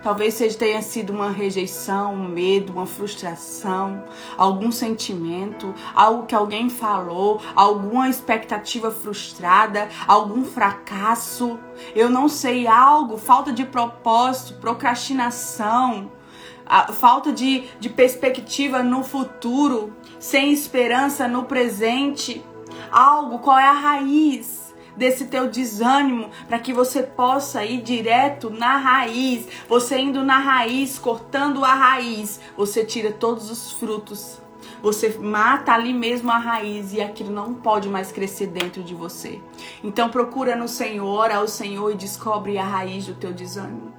Talvez 0.03 0.33
seja 0.33 0.57
tenha 0.57 0.81
sido 0.81 1.13
uma 1.13 1.31
rejeição, 1.31 2.13
um 2.13 2.27
medo, 2.27 2.73
uma 2.73 2.85
frustração, 2.85 4.03
algum 4.37 4.69
sentimento, 4.69 5.73
algo 5.95 6.25
que 6.25 6.35
alguém 6.35 6.69
falou, 6.69 7.41
alguma 7.55 8.09
expectativa 8.09 8.91
frustrada, 8.91 9.87
algum 10.05 10.43
fracasso. 10.43 11.57
Eu 11.95 12.09
não 12.09 12.27
sei, 12.27 12.67
algo, 12.67 13.17
falta 13.17 13.53
de 13.53 13.63
propósito, 13.63 14.59
procrastinação, 14.59 16.11
falta 16.93 17.31
de, 17.31 17.63
de 17.79 17.89
perspectiva 17.89 18.83
no 18.83 19.05
futuro, 19.05 19.95
sem 20.19 20.51
esperança 20.51 21.29
no 21.29 21.45
presente. 21.45 22.43
Algo, 22.91 23.39
qual 23.39 23.57
é 23.57 23.67
a 23.67 23.71
raiz? 23.71 24.62
Desse 24.95 25.25
teu 25.25 25.49
desânimo, 25.49 26.29
para 26.47 26.60
que 26.60 26.73
você 26.73 27.03
possa 27.03 27.63
ir 27.63 27.82
direto 27.82 28.49
na 28.49 28.77
raiz. 28.77 29.47
Você 29.67 29.97
indo 29.99 30.23
na 30.23 30.39
raiz, 30.39 30.99
cortando 30.99 31.63
a 31.63 31.73
raiz, 31.73 32.39
você 32.56 32.84
tira 32.86 33.12
todos 33.12 33.49
os 33.49 33.71
frutos. 33.71 34.41
Você 34.82 35.17
mata 35.17 35.71
ali 35.71 35.93
mesmo 35.93 36.29
a 36.29 36.38
raiz 36.38 36.91
e 36.93 37.01
aquilo 37.01 37.32
não 37.32 37.53
pode 37.53 37.88
mais 37.88 38.12
crescer 38.12 38.47
dentro 38.47 38.84
de 38.84 38.93
você. 38.93 39.41
Então 39.82 40.10
procura 40.10 40.56
no 40.56 40.67
Senhor, 40.67 41.32
ao 41.32 41.47
Senhor 41.47 41.91
e 41.91 41.95
descobre 41.95 42.58
a 42.58 42.65
raiz 42.65 43.06
do 43.06 43.13
teu 43.13 43.32
desânimo. 43.34 43.93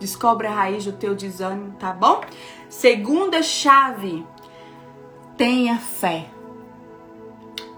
Descobre 0.00 0.46
a 0.46 0.54
raiz 0.54 0.84
do 0.84 0.92
teu 0.92 1.14
desânimo, 1.14 1.72
tá 1.78 1.92
bom? 1.92 2.22
Segunda 2.68 3.42
chave, 3.42 4.26
tenha 5.36 5.76
fé. 5.78 6.30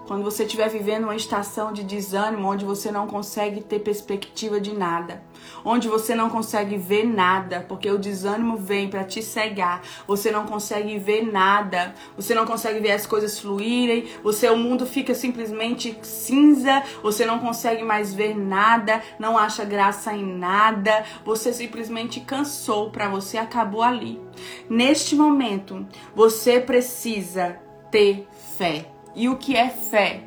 Quando 0.07 0.23
você 0.23 0.43
estiver 0.43 0.69
vivendo 0.69 1.05
uma 1.05 1.15
estação 1.15 1.73
de 1.73 1.83
desânimo, 1.83 2.47
onde 2.47 2.63
você 2.63 2.91
não 2.91 3.07
consegue 3.07 3.61
ter 3.61 3.79
perspectiva 3.79 4.61
de 4.61 4.71
nada, 4.71 5.23
onde 5.63 5.87
você 5.87 6.13
não 6.13 6.29
consegue 6.29 6.77
ver 6.77 7.05
nada, 7.05 7.65
porque 7.67 7.89
o 7.89 7.97
desânimo 7.97 8.55
vem 8.55 8.87
para 8.87 9.03
te 9.03 9.23
cegar. 9.23 9.81
Você 10.07 10.29
não 10.29 10.45
consegue 10.45 10.99
ver 10.99 11.25
nada, 11.31 11.95
você 12.15 12.35
não 12.35 12.45
consegue 12.45 12.79
ver 12.79 12.91
as 12.91 13.07
coisas 13.07 13.39
fluírem, 13.39 14.05
você 14.23 14.47
o 14.47 14.57
mundo 14.57 14.85
fica 14.85 15.15
simplesmente 15.15 15.97
cinza, 16.03 16.83
você 17.01 17.25
não 17.25 17.39
consegue 17.39 17.83
mais 17.83 18.13
ver 18.13 18.37
nada, 18.37 19.01
não 19.17 19.35
acha 19.35 19.65
graça 19.65 20.13
em 20.13 20.23
nada, 20.23 21.03
você 21.25 21.51
simplesmente 21.51 22.19
cansou, 22.21 22.91
para 22.91 23.09
você 23.09 23.39
acabou 23.39 23.81
ali. 23.81 24.21
Neste 24.69 25.15
momento, 25.15 25.83
você 26.15 26.59
precisa 26.59 27.59
ter 27.89 28.27
fé. 28.55 28.94
E 29.15 29.29
o 29.29 29.37
que 29.37 29.55
é 29.55 29.69
fé? 29.69 30.23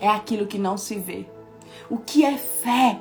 É 0.00 0.08
aquilo 0.08 0.46
que 0.46 0.58
não 0.58 0.76
se 0.76 0.98
vê. 0.98 1.26
O 1.88 1.98
que 1.98 2.24
é 2.24 2.36
fé? 2.36 3.00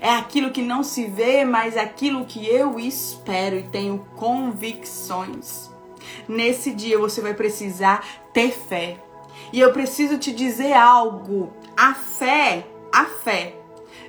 É 0.00 0.10
aquilo 0.10 0.50
que 0.50 0.62
não 0.62 0.82
se 0.82 1.06
vê, 1.06 1.44
mas 1.44 1.76
aquilo 1.76 2.24
que 2.24 2.44
eu 2.46 2.78
espero 2.80 3.56
e 3.56 3.62
tenho 3.62 4.06
convicções. 4.16 5.70
Nesse 6.28 6.72
dia 6.72 6.98
você 6.98 7.20
vai 7.20 7.34
precisar 7.34 8.04
ter 8.32 8.50
fé. 8.50 8.96
E 9.52 9.60
eu 9.60 9.72
preciso 9.72 10.18
te 10.18 10.32
dizer 10.32 10.72
algo. 10.72 11.52
A 11.76 11.94
fé, 11.94 12.66
a 12.92 13.04
fé 13.04 13.54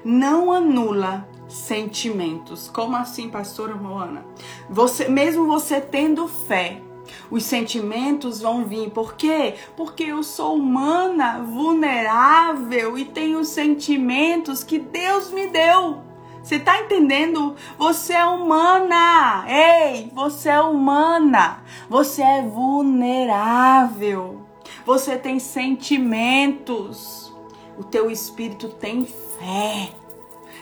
não 0.03 0.51
anula 0.51 1.27
sentimentos. 1.47 2.69
Como 2.69 2.95
assim, 2.95 3.29
pastora 3.29 3.75
Moana? 3.75 4.25
Você, 4.69 5.07
mesmo 5.07 5.45
você 5.45 5.79
tendo 5.79 6.27
fé, 6.27 6.81
os 7.29 7.43
sentimentos 7.43 8.41
vão 8.41 8.65
vir. 8.65 8.89
Por 8.89 9.15
quê? 9.15 9.55
Porque 9.75 10.03
eu 10.03 10.23
sou 10.23 10.55
humana, 10.55 11.39
vulnerável 11.39 12.97
e 12.97 13.05
tenho 13.05 13.43
sentimentos 13.43 14.63
que 14.63 14.79
Deus 14.79 15.31
me 15.31 15.47
deu. 15.47 16.01
Você 16.41 16.57
tá 16.57 16.81
entendendo? 16.81 17.55
Você 17.77 18.13
é 18.13 18.25
humana. 18.25 19.45
Ei, 19.47 20.09
você 20.15 20.49
é 20.49 20.61
humana. 20.61 21.61
Você 21.89 22.21
é 22.21 22.41
vulnerável. 22.41 24.41
Você 24.85 25.17
tem 25.17 25.39
sentimentos. 25.39 27.33
O 27.77 27.83
teu 27.83 28.09
espírito 28.09 28.69
tem 28.69 29.05
fé. 29.05 29.98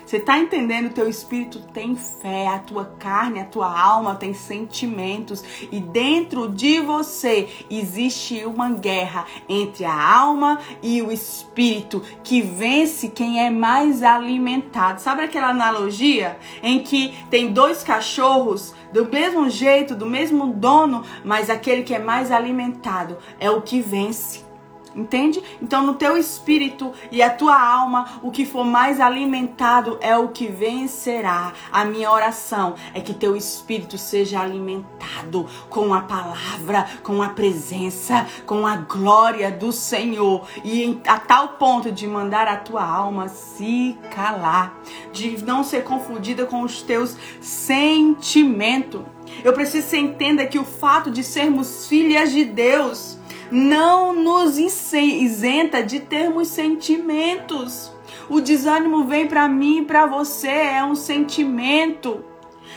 Você 0.07 0.21
tá 0.21 0.39
entendendo? 0.39 0.93
Teu 0.93 1.09
espírito 1.09 1.59
tem 1.73 1.93
fé, 1.93 2.47
a 2.47 2.59
tua 2.59 2.85
carne, 2.97 3.41
a 3.41 3.45
tua 3.45 3.77
alma 3.77 4.15
tem 4.15 4.33
sentimentos 4.33 5.43
e 5.69 5.81
dentro 5.81 6.47
de 6.47 6.79
você 6.79 7.49
existe 7.69 8.45
uma 8.45 8.69
guerra 8.69 9.25
entre 9.49 9.83
a 9.83 10.17
alma 10.17 10.61
e 10.81 11.01
o 11.01 11.11
espírito 11.11 12.01
que 12.23 12.41
vence 12.41 13.09
quem 13.09 13.45
é 13.45 13.49
mais 13.49 14.01
alimentado. 14.01 15.01
Sabe 15.01 15.23
aquela 15.23 15.49
analogia 15.49 16.37
em 16.63 16.79
que 16.79 17.13
tem 17.29 17.51
dois 17.51 17.83
cachorros 17.83 18.73
do 18.93 19.05
mesmo 19.11 19.49
jeito, 19.49 19.93
do 19.93 20.05
mesmo 20.05 20.47
dono, 20.53 21.03
mas 21.25 21.49
aquele 21.49 21.83
que 21.83 21.93
é 21.93 21.99
mais 21.99 22.31
alimentado 22.31 23.17
é 23.41 23.51
o 23.51 23.61
que 23.61 23.81
vence. 23.81 24.46
Entende? 24.95 25.43
Então, 25.61 25.85
no 25.85 25.93
teu 25.93 26.17
espírito 26.17 26.91
e 27.11 27.21
a 27.21 27.29
tua 27.29 27.59
alma, 27.59 28.19
o 28.21 28.31
que 28.31 28.45
for 28.45 28.63
mais 28.63 28.99
alimentado 28.99 29.97
é 30.01 30.17
o 30.17 30.29
que 30.29 30.47
vencerá. 30.47 31.53
A 31.71 31.85
minha 31.85 32.11
oração 32.11 32.75
é 32.93 33.01
que 33.01 33.13
teu 33.13 33.35
espírito 33.35 33.97
seja 33.97 34.41
alimentado 34.41 35.47
com 35.69 35.93
a 35.93 36.01
palavra, 36.01 36.87
com 37.03 37.21
a 37.21 37.29
presença, 37.29 38.25
com 38.45 38.65
a 38.65 38.77
glória 38.77 39.51
do 39.51 39.71
Senhor. 39.71 40.47
E 40.63 40.99
a 41.07 41.19
tal 41.19 41.49
ponto 41.49 41.91
de 41.91 42.07
mandar 42.07 42.47
a 42.47 42.57
tua 42.57 42.83
alma 42.83 43.27
se 43.27 43.97
calar, 44.13 44.79
de 45.11 45.43
não 45.43 45.63
ser 45.63 45.83
confundida 45.83 46.45
com 46.45 46.61
os 46.61 46.81
teus 46.81 47.15
sentimentos. 47.41 49.01
Eu 49.43 49.53
preciso 49.53 49.83
que 49.83 49.89
você 49.89 49.97
entenda 49.97 50.45
que 50.45 50.57
o 50.57 50.63
fato 50.63 51.11
de 51.11 51.23
sermos 51.23 51.87
filhas 51.87 52.31
de 52.31 52.43
Deus 52.45 53.16
não 53.51 54.13
nos 54.13 54.57
isenta 54.57 55.81
de 55.81 55.99
termos 55.99 56.47
sentimentos. 56.47 57.91
O 58.29 58.41
desânimo 58.41 59.05
vem 59.05 59.27
para 59.27 59.47
mim 59.47 59.79
e 59.79 59.85
para 59.85 60.05
você, 60.05 60.49
é 60.49 60.83
um 60.83 60.95
sentimento. 60.95 62.23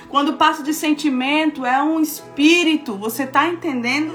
Quando 0.08 0.34
passa 0.34 0.62
de 0.62 0.72
sentimento, 0.72 1.66
é 1.66 1.82
um 1.82 2.00
espírito. 2.00 2.96
Você 2.96 3.24
está 3.24 3.48
entendendo? 3.48 4.14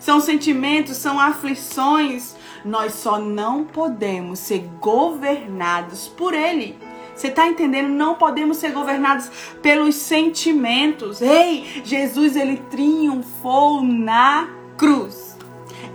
São 0.00 0.20
sentimentos, 0.20 0.96
são 0.96 1.20
aflições. 1.20 2.34
Nós 2.64 2.94
só 2.94 3.18
não 3.18 3.64
podemos 3.64 4.38
ser 4.38 4.68
governados 4.80 6.08
por 6.08 6.32
ele. 6.32 6.76
Você 7.14 7.28
está 7.28 7.46
entendendo? 7.46 7.88
Não 7.88 8.14
podemos 8.14 8.58
ser 8.58 8.72
governados 8.72 9.30
pelos 9.62 9.94
sentimentos. 9.94 11.22
Ei, 11.22 11.82
Jesus 11.84 12.36
ele 12.36 12.58
triunfou 12.70 13.82
na 13.82 14.48
cruz 14.76 15.35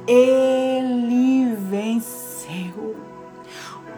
ele 0.07 1.55
venceu. 1.55 2.95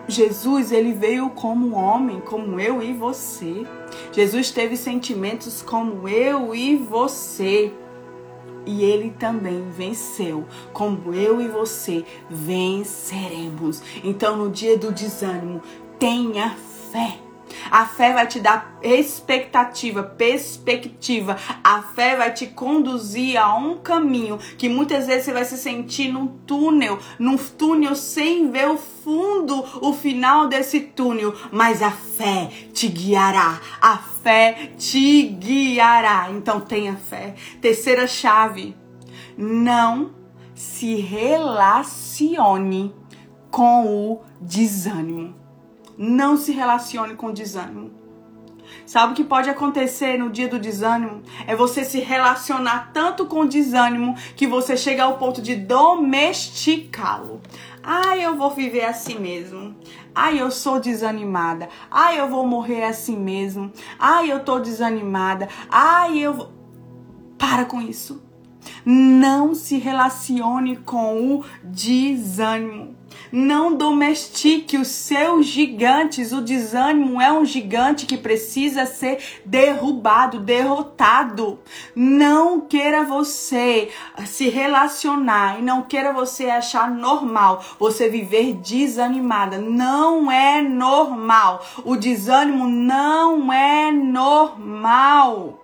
Jesus, 0.08 0.72
ele 0.72 0.94
veio 0.94 1.30
como 1.30 1.76
homem, 1.76 2.20
como 2.20 2.60
eu 2.60 2.82
e 2.82 2.94
você. 2.94 3.66
Jesus 4.12 4.52
teve 4.52 4.76
sentimentos 4.76 5.62
como 5.62 6.08
eu 6.08 6.54
e 6.54 6.76
você. 6.76 7.72
E 8.66 8.84
ele 8.84 9.12
também 9.12 9.70
venceu, 9.70 10.46
como 10.72 11.14
eu 11.14 11.42
e 11.42 11.48
você 11.48 12.06
venceremos. 12.30 13.82
Então, 14.04 14.38
no 14.38 14.50
dia 14.50 14.78
do 14.78 14.92
desânimo, 14.92 15.62
tenha 16.00 16.56
fé. 16.92 17.23
A 17.70 17.86
fé 17.86 18.14
vai 18.14 18.28
te 18.28 18.40
dar 18.40 18.78
expectativa, 18.82 20.04
perspectiva. 20.04 21.38
A 21.64 21.82
fé 21.82 22.16
vai 22.16 22.34
te 22.34 22.48
conduzir 22.48 23.38
a 23.38 23.56
um 23.56 23.78
caminho 23.78 24.38
que 24.58 24.70
muitas 24.70 25.08
vezes 25.08 25.26
você 25.26 25.34
vai 25.34 25.46
se 25.46 25.58
sentir 25.58 26.12
num 26.12 26.28
túnel, 26.28 27.00
num 27.18 27.38
túnel 27.38 27.96
sem 27.96 28.52
ver 28.52 28.70
o 28.70 28.78
fundo, 28.78 29.64
o 29.82 29.94
final 29.94 30.48
desse 30.48 30.80
túnel, 30.80 31.34
mas 31.52 31.82
a 31.82 31.92
fé 31.92 32.50
te 32.74 32.88
guiará. 32.88 33.60
A 33.82 33.98
fé 33.98 34.72
te 34.78 35.24
guiará. 35.24 36.30
Então 36.32 36.60
tenha 36.60 36.96
fé. 36.96 37.36
Terceira 37.62 38.08
chave: 38.08 38.76
não 39.38 40.12
se 40.56 40.96
relacione 40.96 42.94
com 43.50 43.86
o 43.86 44.22
desânimo. 44.42 45.43
Não 46.06 46.36
se 46.36 46.52
relacione 46.52 47.16
com 47.16 47.32
desânimo. 47.32 47.90
Sabe 48.86 49.14
o 49.14 49.16
que 49.16 49.24
pode 49.24 49.50
acontecer 49.50 50.18
no 50.18 50.30
dia 50.30 50.50
do 50.50 50.60
desânimo? 50.60 51.22
É 51.48 51.56
você 51.56 51.86
se 51.86 52.02
relacionar 52.02 52.92
tanto 52.94 53.26
com 53.26 53.46
desânimo 53.46 54.14
que 54.36 54.46
você 54.46 54.76
chega 54.76 55.04
ao 55.06 55.18
ponto 55.18 55.42
de 55.42 55.56
domesticá-lo. 55.56 57.42
Ai, 57.82 58.26
eu 58.26 58.36
vou 58.36 58.52
viver 58.52 58.84
assim 58.84 59.18
mesmo. 59.18 59.78
Ai, 60.14 60.42
eu 60.42 60.52
sou 60.52 60.78
desanimada. 60.78 61.70
Ai, 61.90 62.20
eu 62.20 62.28
vou 62.28 62.46
morrer 62.46 62.84
assim 62.84 63.16
mesmo. 63.16 63.72
Ai, 63.98 64.30
eu 64.30 64.44
tô 64.44 64.60
desanimada. 64.60 65.48
Ai, 65.70 66.20
eu 66.20 66.34
vou. 66.34 66.52
Para 67.38 67.64
com 67.64 67.82
isso. 67.82 68.22
Não 68.86 69.56
se 69.56 69.78
relacione 69.78 70.76
com 70.76 71.38
o 71.38 71.46
desânimo. 71.64 72.94
Não 73.32 73.76
domestique 73.76 74.78
os 74.78 74.88
seus 74.88 75.46
gigantes. 75.46 76.32
O 76.32 76.42
desânimo 76.42 77.20
é 77.20 77.32
um 77.32 77.46
gigante 77.46 78.06
que 78.06 78.18
precisa 78.18 78.86
ser 78.86 79.20
derrubado, 79.46 80.40
derrotado. 80.40 81.60
Não 81.96 82.62
queira 82.62 83.04
você 83.04 83.90
se 84.26 84.50
relacionar 84.50 85.60
e 85.60 85.62
não 85.62 85.82
queira 85.82 86.14
você 86.14 86.46
achar 86.46 86.90
normal 86.90 87.64
você 87.80 88.10
viver 88.10 88.54
desanimada. 88.56 89.58
Não 89.58 90.32
é 90.32 90.62
normal. 90.62 91.66
O 91.84 91.96
desânimo 91.96 92.68
não 92.68 93.52
é 93.52 93.92
normal. 93.92 95.63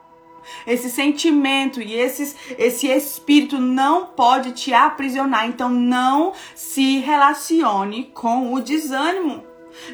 Esse 0.66 0.90
sentimento 0.90 1.82
e 1.82 1.94
esses, 1.94 2.36
esse 2.58 2.88
espírito 2.88 3.60
não 3.60 4.06
pode 4.06 4.52
te 4.52 4.74
aprisionar. 4.74 5.48
Então 5.48 5.70
não 5.70 6.34
se 6.56 7.00
relacione 7.00 8.12
com 8.14 8.54
o 8.54 8.62
desânimo. 8.62 9.44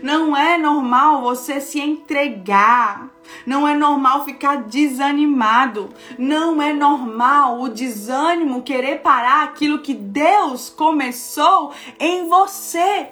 Não 0.02 0.36
é 0.36 0.58
normal 0.58 1.22
você 1.22 1.60
se 1.60 1.80
entregar. 1.80 3.10
Não 3.46 3.68
é 3.68 3.76
normal 3.76 4.24
ficar 4.24 4.64
desanimado. 4.64 5.90
Não 6.18 6.62
é 6.62 6.74
normal 6.74 7.62
o 7.62 7.70
desânimo 7.70 8.64
querer 8.64 9.02
parar 9.02 9.44
aquilo 9.44 9.80
que 9.80 9.94
Deus 9.94 10.70
começou 10.70 11.72
em 12.00 12.28
você. 12.28 13.10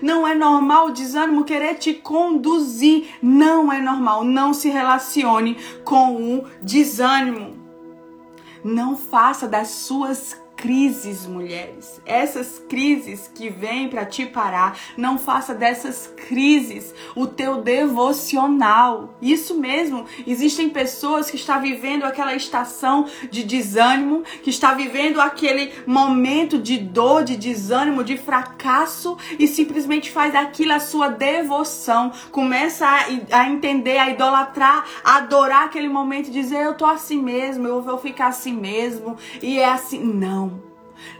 Não 0.00 0.26
é 0.26 0.34
normal 0.34 0.86
o 0.86 0.92
desânimo 0.92 1.44
querer 1.44 1.74
te 1.74 1.92
conduzir. 1.92 3.08
Não 3.22 3.72
é 3.72 3.80
normal. 3.80 4.24
Não 4.24 4.54
se 4.54 4.68
relacione 4.68 5.56
com 5.84 6.16
o 6.16 6.44
desânimo. 6.62 7.58
Não 8.64 8.96
faça 8.96 9.48
das 9.48 9.68
suas 9.68 10.39
crises, 10.60 11.26
mulheres. 11.26 12.00
Essas 12.04 12.58
crises 12.68 13.30
que 13.34 13.48
vêm 13.48 13.88
para 13.88 14.04
te 14.04 14.26
parar, 14.26 14.78
não 14.94 15.18
faça 15.18 15.54
dessas 15.54 16.06
crises 16.28 16.94
o 17.16 17.26
teu 17.26 17.62
devocional. 17.62 19.14
Isso 19.22 19.58
mesmo, 19.58 20.04
existem 20.26 20.68
pessoas 20.68 21.30
que 21.30 21.36
estão 21.36 21.60
vivendo 21.62 22.04
aquela 22.04 22.34
estação 22.34 23.06
de 23.30 23.42
desânimo, 23.42 24.22
que 24.42 24.50
está 24.50 24.74
vivendo 24.74 25.18
aquele 25.18 25.72
momento 25.86 26.58
de 26.58 26.76
dor, 26.76 27.24
de 27.24 27.36
desânimo, 27.36 28.04
de 28.04 28.18
fracasso 28.18 29.16
e 29.38 29.48
simplesmente 29.48 30.10
faz 30.10 30.34
aquilo 30.34 30.74
a 30.74 30.80
sua 30.80 31.08
devoção, 31.08 32.12
começa 32.30 32.86
a, 32.86 33.06
a 33.40 33.48
entender, 33.48 33.96
a 33.96 34.10
idolatrar, 34.10 34.84
a 35.02 35.16
adorar 35.16 35.64
aquele 35.64 35.88
momento 35.88 36.28
e 36.28 36.32
dizer 36.32 36.58
eu 36.58 36.74
tô 36.74 36.84
assim 36.84 37.20
mesmo, 37.20 37.66
eu 37.66 37.80
vou 37.80 37.96
ficar 37.96 38.26
assim 38.26 38.52
mesmo 38.52 39.16
e 39.42 39.58
é 39.58 39.66
assim, 39.66 40.04
não. 40.04 40.49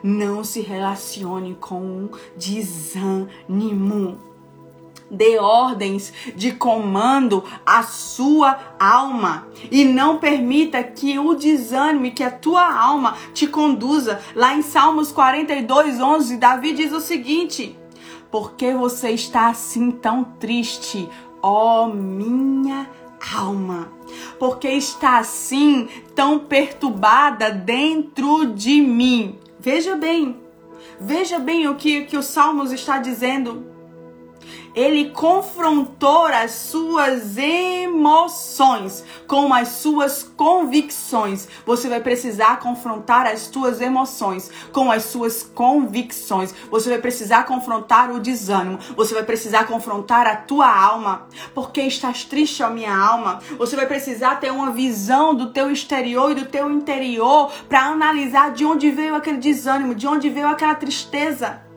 Não 0.02 0.42
se 0.44 0.60
relacione 0.60 1.56
com 1.60 1.80
um 1.80 2.10
desânimo. 2.36 4.18
Dê 5.10 5.38
ordens 5.38 6.12
de 6.36 6.52
comando 6.52 7.42
à 7.66 7.82
sua 7.82 8.56
alma 8.78 9.48
e 9.68 9.84
não 9.84 10.18
permita 10.18 10.84
que 10.84 11.18
o 11.18 11.34
desânimo, 11.34 12.12
que 12.12 12.22
a 12.22 12.30
tua 12.30 12.72
alma 12.72 13.16
te 13.34 13.48
conduza. 13.48 14.20
Lá 14.36 14.54
em 14.54 14.62
Salmos 14.62 15.10
42, 15.10 16.00
11, 16.00 16.36
Davi 16.36 16.72
diz 16.72 16.92
o 16.92 17.00
seguinte: 17.00 17.76
Por 18.30 18.52
que 18.52 18.72
você 18.72 19.10
está 19.10 19.48
assim 19.48 19.90
tão 19.90 20.22
triste, 20.22 21.08
ó 21.42 21.88
minha 21.88 22.88
alma? 23.34 23.88
Porque 24.38 24.68
está 24.68 25.18
assim 25.18 25.88
tão 26.14 26.38
perturbada 26.38 27.50
dentro 27.50 28.46
de 28.46 28.80
mim? 28.80 29.36
Veja 29.62 29.94
bem, 29.94 30.40
veja 30.98 31.38
bem 31.38 31.68
o 31.68 31.74
que, 31.74 32.06
que 32.06 32.16
o 32.16 32.22
Salmos 32.22 32.72
está 32.72 32.96
dizendo 32.96 33.69
ele 34.74 35.10
confrontou 35.10 36.26
as 36.26 36.52
suas 36.52 37.36
emoções 37.36 39.04
com 39.26 39.52
as 39.52 39.68
suas 39.68 40.22
convicções. 40.22 41.48
Você 41.66 41.88
vai 41.88 42.00
precisar 42.00 42.58
confrontar 42.60 43.26
as 43.26 43.40
suas 43.42 43.80
emoções 43.80 44.50
com 44.72 44.90
as 44.90 45.04
suas 45.04 45.42
convicções. 45.42 46.54
Você 46.70 46.88
vai 46.88 46.98
precisar 46.98 47.44
confrontar 47.44 48.10
o 48.10 48.20
desânimo. 48.20 48.78
Você 48.96 49.14
vai 49.14 49.24
precisar 49.24 49.66
confrontar 49.66 50.26
a 50.26 50.36
tua 50.36 50.68
alma. 50.68 51.26
Porque 51.54 51.80
estás 51.82 52.24
triste, 52.24 52.62
ó 52.62 52.70
minha 52.70 52.96
alma? 52.96 53.40
Você 53.58 53.76
vai 53.76 53.86
precisar 53.86 54.36
ter 54.36 54.50
uma 54.50 54.70
visão 54.70 55.34
do 55.34 55.52
teu 55.52 55.70
exterior 55.70 56.32
e 56.32 56.34
do 56.34 56.46
teu 56.46 56.70
interior 56.70 57.50
para 57.68 57.86
analisar 57.86 58.52
de 58.52 58.64
onde 58.64 58.90
veio 58.90 59.14
aquele 59.14 59.38
desânimo, 59.38 59.94
de 59.94 60.06
onde 60.06 60.28
veio 60.28 60.48
aquela 60.48 60.74
tristeza. 60.74 61.69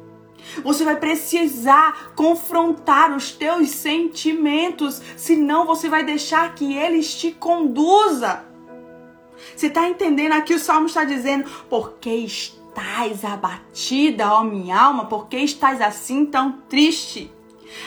Você 0.64 0.84
vai 0.84 0.98
precisar 0.98 2.14
confrontar 2.16 3.16
os 3.16 3.32
teus 3.32 3.70
sentimentos, 3.70 5.02
senão 5.16 5.66
você 5.66 5.90
vai 5.90 6.04
deixar 6.04 6.54
que 6.54 6.74
eles 6.76 7.16
te 7.16 7.32
conduza. 7.32 8.44
Você 9.56 9.68
está 9.68 9.88
entendendo 9.88 10.34
aqui 10.34 10.54
o 10.54 10.60
salmo 10.60 10.88
está 10.88 11.04
dizendo: 11.04 11.50
"Porque 11.70 12.10
estás 12.10 13.26
abatida, 13.26 14.34
ó 14.34 14.44
minha 14.44 14.80
alma? 14.80 15.06
Porque 15.06 15.38
estás 15.38 15.82
assim 15.82 16.26
tão 16.26 16.52
triste?" 16.70 17.32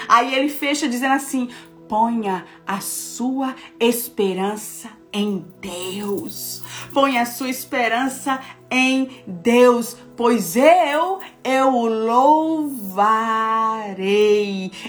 Aí 0.08 0.34
ele 0.34 0.48
fecha 0.48 0.88
dizendo 0.88 1.14
assim: 1.14 1.48
"Ponha 1.88 2.44
a 2.66 2.80
sua 2.80 3.54
esperança 3.78 4.90
em 5.16 5.44
Deus. 5.62 6.62
Põe 6.92 7.16
a 7.18 7.24
sua 7.24 7.48
esperança 7.48 8.38
em 8.70 9.09
Deus, 9.26 9.96
pois 10.14 10.55
eu, 10.57 11.20
eu 11.42 11.70
louvarei. 11.87 13.11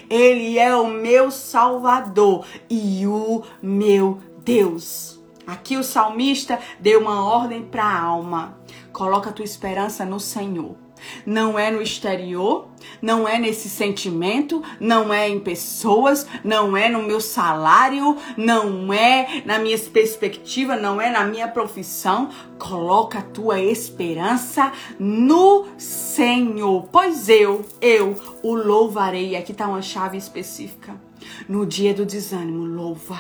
Ele 0.10 0.60
é 0.60 0.76
o 0.76 0.90
meu 0.90 1.32
Salvador 1.32 2.46
e 2.70 3.08
o 3.08 3.42
meu 3.62 4.20
Deus. 4.40 5.18
Aqui 5.46 5.78
o 5.78 5.84
salmista 5.84 6.60
deu 6.78 7.00
uma 7.00 7.24
ordem 7.24 7.64
para 7.64 7.86
a 7.86 8.02
alma. 8.02 8.58
Coloca 8.92 9.30
a 9.30 9.34
tua 9.34 9.46
esperança 9.46 10.04
no 10.04 10.20
Senhor. 10.20 10.87
Não 11.26 11.58
é 11.58 11.72
no 11.72 11.82
exterior, 11.82 12.68
não 13.02 13.28
é 13.28 13.38
nesse 13.38 13.70
sentimento, 13.70 14.64
não 14.80 15.14
é 15.14 15.30
em 15.30 15.40
pessoas, 15.40 16.26
não 16.44 16.76
é 16.76 16.90
no 16.90 17.04
meu 17.04 17.20
salário, 17.20 18.18
não 18.36 18.92
é 18.92 19.44
na 19.46 19.60
minha 19.60 19.78
perspectiva, 19.78 20.76
não 20.76 21.00
é 21.00 21.10
na 21.10 21.24
minha 21.26 21.48
profissão. 21.48 22.30
Coloca 22.58 23.20
a 23.20 23.24
tua 23.24 23.60
esperança 23.60 24.72
no 25.00 25.66
Senhor. 25.78 26.88
Pois 26.92 27.30
eu, 27.30 27.66
eu 27.82 28.16
o 28.42 28.56
louvarei. 28.56 29.36
Aqui 29.36 29.52
está 29.52 29.68
uma 29.68 29.82
chave 29.82 30.18
específica. 30.18 31.00
No 31.48 31.66
dia 31.66 31.94
do 31.94 32.06
desânimo, 32.06 32.66
louva. 32.66 33.20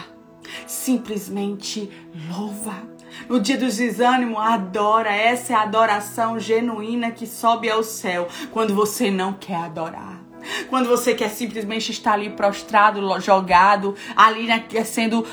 Simplesmente 0.65 1.89
louva 2.29 2.96
no 3.27 3.39
dia 3.39 3.57
do 3.57 3.67
desânimo, 3.67 4.39
adora. 4.39 5.13
Essa 5.13 5.53
é 5.53 5.55
a 5.55 5.61
adoração 5.61 6.39
genuína 6.39 7.11
que 7.11 7.27
sobe 7.27 7.69
ao 7.69 7.83
céu 7.83 8.27
quando 8.51 8.73
você 8.73 9.11
não 9.11 9.33
quer 9.33 9.55
adorar. 9.55 10.27
Quando 10.69 10.87
você 10.87 11.13
quer 11.13 11.29
simplesmente 11.29 11.91
estar 11.91 12.13
ali 12.13 12.29
prostrado, 12.29 13.01
jogado, 13.19 13.95
ali 14.15 14.47
sendo 14.85 15.25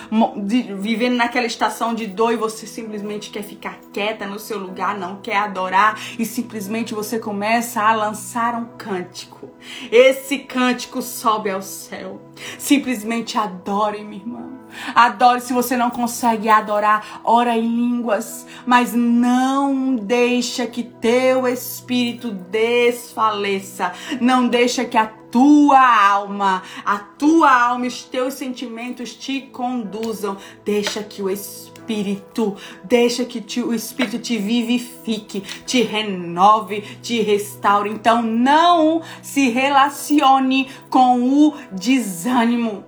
vivendo 0.79 1.14
naquela 1.14 1.47
estação 1.47 1.94
de 1.94 2.07
dor 2.07 2.33
e 2.33 2.37
você 2.37 2.66
simplesmente 2.66 3.31
quer 3.31 3.42
ficar 3.42 3.79
quieta 3.92 4.27
no 4.27 4.38
seu 4.38 4.59
lugar, 4.59 4.99
não 4.99 5.20
quer 5.20 5.37
adorar 5.37 6.01
e 6.18 6.25
simplesmente 6.25 6.94
você 6.94 7.18
começa 7.18 7.83
a 7.83 7.94
lançar 7.94 8.55
um 8.55 8.64
cântico. 8.77 9.51
Esse 9.90 10.38
cântico 10.38 11.01
sobe 11.01 11.51
ao 11.51 11.62
céu. 11.62 12.20
Simplesmente 12.59 13.38
adore, 13.38 14.03
minha 14.03 14.20
irmã. 14.20 14.54
Adore 14.95 15.41
se 15.41 15.53
você 15.53 15.77
não 15.77 15.91
consegue 15.91 16.49
adorar, 16.49 17.21
ora 17.25 17.57
em 17.57 17.67
línguas, 17.67 18.47
mas 18.67 18.93
não 18.95 19.97
deixa 19.97 20.67
que 20.67 20.83
teu 20.83 21.47
espírito 21.47 22.31
desfaleça. 22.31 23.93
Não 24.21 24.49
deixa 24.49 24.85
que 24.85 24.97
a 24.97 25.07
tua 25.07 25.81
alma, 25.81 26.63
a 26.85 26.97
tua 26.99 27.51
alma, 27.51 27.87
os 27.87 28.05
teus 28.05 28.35
sentimentos 28.35 29.15
te 29.15 29.41
conduzam. 29.41 30.37
Deixa 30.65 31.03
que 31.03 31.21
o 31.21 31.29
Espírito, 31.29 32.57
deixa 32.85 33.25
que 33.25 33.41
te, 33.41 33.61
o 33.61 33.75
Espírito 33.75 34.19
te 34.21 34.39
vivifique, 34.39 35.41
te 35.67 35.83
renove, 35.83 36.83
te 37.03 37.21
restaure. 37.21 37.91
Então 37.91 38.23
não 38.23 39.03
se 39.23 39.51
relacione 39.51 40.69
com 40.89 41.21
o 41.21 41.55
desânimo 41.73 42.85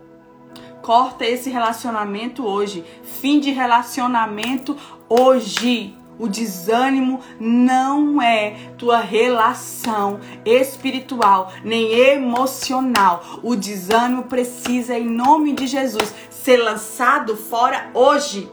corta 0.87 1.27
esse 1.27 1.51
relacionamento 1.51 2.46
hoje. 2.46 2.85
Fim 3.03 3.40
de 3.40 3.51
relacionamento 3.51 4.77
hoje. 5.09 5.99
O 6.16 6.29
desânimo 6.29 7.20
não 7.38 8.22
é 8.22 8.55
tua 8.79 9.01
relação 9.01 10.20
espiritual 10.46 11.53
nem 11.62 11.92
emocional. 11.92 13.22
O 13.42 13.57
desânimo 13.57 14.22
precisa, 14.22 14.96
em 14.96 15.05
nome 15.05 15.53
de 15.53 15.66
Jesus, 15.66 16.14
ser 16.31 16.59
lançado 16.59 17.37
fora 17.37 17.90
hoje. 17.92 18.49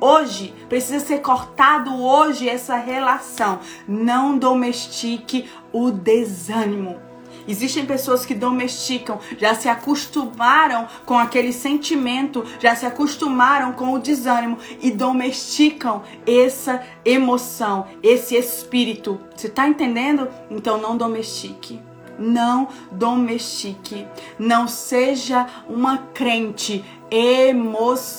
hoje, 0.00 0.54
precisa 0.68 1.04
ser 1.04 1.20
cortado 1.20 2.02
hoje 2.02 2.48
essa 2.48 2.76
relação. 2.76 3.58
Não 3.86 4.38
domestique 4.38 5.50
o 5.72 5.90
desânimo. 5.90 7.11
Existem 7.46 7.84
pessoas 7.84 8.24
que 8.24 8.34
domesticam, 8.34 9.18
já 9.38 9.54
se 9.54 9.68
acostumaram 9.68 10.86
com 11.04 11.18
aquele 11.18 11.52
sentimento, 11.52 12.44
já 12.58 12.74
se 12.74 12.86
acostumaram 12.86 13.72
com 13.72 13.92
o 13.92 13.98
desânimo 13.98 14.58
e 14.80 14.90
domesticam 14.90 16.02
essa 16.26 16.82
emoção, 17.04 17.86
esse 18.02 18.36
espírito. 18.36 19.20
Você 19.34 19.48
está 19.48 19.68
entendendo? 19.68 20.28
Então 20.50 20.78
não 20.78 20.96
domestique. 20.96 21.80
Não 22.18 22.68
domestique. 22.90 24.06
Não 24.38 24.68
seja 24.68 25.46
uma 25.68 25.98
crente 26.14 26.84
emocionada. 27.10 28.12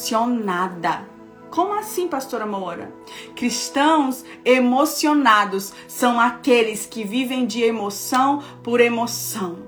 Como 1.54 1.76
assim, 1.76 2.08
pastora 2.08 2.48
Moura? 2.48 2.92
Cristãos 3.36 4.26
emocionados 4.44 5.72
são 5.88 6.20
aqueles 6.20 6.88
que 6.88 7.04
vivem 7.04 7.46
de 7.46 7.62
emoção 7.62 8.42
por 8.64 8.82
emoção. 8.82 9.60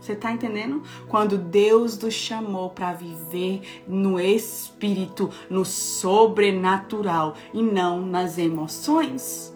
Você 0.00 0.12
está 0.12 0.30
entendendo? 0.30 0.84
Quando 1.08 1.36
Deus 1.36 1.98
nos 1.98 2.14
chamou 2.14 2.70
para 2.70 2.92
viver 2.92 3.62
no 3.84 4.20
espírito, 4.20 5.28
no 5.50 5.64
sobrenatural 5.64 7.34
e 7.52 7.60
não 7.60 8.06
nas 8.06 8.38
emoções 8.38 9.52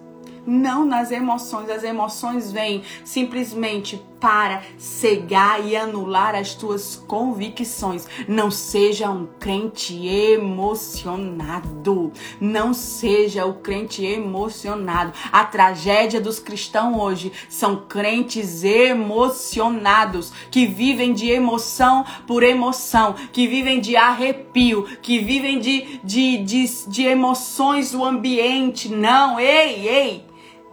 não 0.48 0.86
nas 0.86 1.10
emoções. 1.10 1.68
As 1.68 1.84
emoções 1.84 2.50
vêm 2.50 2.82
simplesmente 3.04 4.02
para 4.20 4.62
cegar 4.76 5.66
e 5.66 5.76
anular 5.76 6.34
as 6.34 6.54
tuas 6.54 6.96
convicções. 7.06 8.06
Não 8.26 8.50
seja 8.50 9.10
um 9.10 9.26
crente 9.38 10.06
emocionado. 10.06 12.12
Não 12.40 12.74
seja 12.74 13.46
o 13.46 13.54
crente 13.54 14.04
emocionado. 14.04 15.12
A 15.30 15.44
tragédia 15.44 16.20
dos 16.20 16.38
cristãos 16.38 17.00
hoje 17.00 17.32
são 17.48 17.84
crentes 17.88 18.64
emocionados 18.64 20.32
que 20.50 20.66
vivem 20.66 21.12
de 21.12 21.30
emoção 21.30 22.04
por 22.26 22.42
emoção, 22.42 23.14
que 23.32 23.46
vivem 23.46 23.80
de 23.80 23.96
arrepio, 23.96 24.84
que 25.02 25.18
vivem 25.18 25.58
de, 25.58 26.00
de, 26.02 26.38
de, 26.38 26.66
de 26.88 27.02
emoções 27.04 27.92
do 27.92 28.04
ambiente. 28.04 28.88
Não, 28.88 29.38
ei, 29.38 29.88
ei. 29.88 30.24